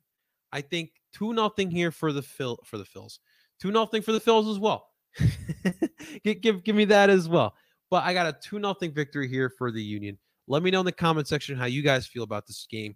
I 0.53 0.61
think 0.61 0.91
2 1.13 1.33
nothing 1.33 1.69
here 1.69 1.91
for 1.91 2.13
the 2.13 2.21
Phil 2.21 2.57
for 2.63 2.77
the 2.77 2.85
Phils. 2.85 3.19
2 3.59 3.71
nothing 3.71 4.01
for 4.01 4.13
the 4.13 4.21
Phils 4.21 4.49
as 4.49 4.59
well. 4.59 4.87
give, 6.23 6.41
give, 6.41 6.63
give 6.63 6.75
me 6.75 6.85
that 6.85 7.09
as 7.09 7.27
well. 7.27 7.53
But 7.93 8.05
I 8.05 8.13
got 8.15 8.25
a 8.25 8.35
2 8.41 8.57
nothing 8.57 8.91
victory 8.91 9.27
here 9.27 9.51
for 9.55 9.71
the 9.71 9.79
Union. 9.79 10.17
Let 10.47 10.63
me 10.63 10.71
know 10.71 10.79
in 10.79 10.85
the 10.87 10.91
comment 10.91 11.27
section 11.27 11.55
how 11.55 11.65
you 11.65 11.83
guys 11.83 12.07
feel 12.07 12.23
about 12.23 12.47
this 12.47 12.65
game. 12.67 12.95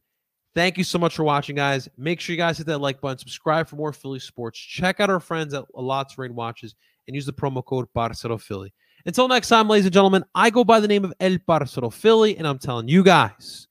Thank 0.56 0.76
you 0.76 0.84
so 0.84 0.98
much 0.98 1.16
for 1.16 1.24
watching, 1.24 1.56
guys. 1.56 1.88
Make 2.00 2.20
sure 2.20 2.34
you 2.34 2.38
guys 2.38 2.58
hit 2.58 2.66
that 2.66 2.80
like 2.80 3.00
button, 3.00 3.20
subscribe 3.20 3.68
for 3.68 3.76
more 3.76 3.94
Philly 3.94 4.18
sports. 4.18 4.58
Check 4.58 5.00
out 5.00 5.12
our 5.12 5.20
friends 5.20 5.54
at 5.54 5.66
La 5.76 6.04
Touraine 6.04 6.34
Watches 6.34 6.74
and 7.08 7.14
use 7.14 7.28
the 7.28 7.32
promo 7.32 7.64
code 7.64 7.86
Parcero 7.94 8.40
Philly. 8.40 8.74
Until 9.06 9.28
next 9.28 9.50
time, 9.50 9.68
ladies 9.68 9.86
and 9.86 9.94
gentlemen, 9.94 10.26
I 10.34 10.50
go 10.50 10.64
by 10.64 10.80
the 10.80 10.88
name 10.88 11.06
of 11.06 11.14
El 11.20 11.38
Parcero 11.46 11.92
Philly, 11.92 12.36
and 12.36 12.48
I'm 12.48 12.58
telling 12.58 12.88
you 12.88 13.04
guys 13.04 13.68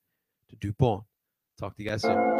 to 0.49 0.55
do. 0.55 0.71
Talk 0.79 1.75
to 1.75 1.83
you 1.83 1.89
guys 1.89 2.03
soon. 2.03 2.36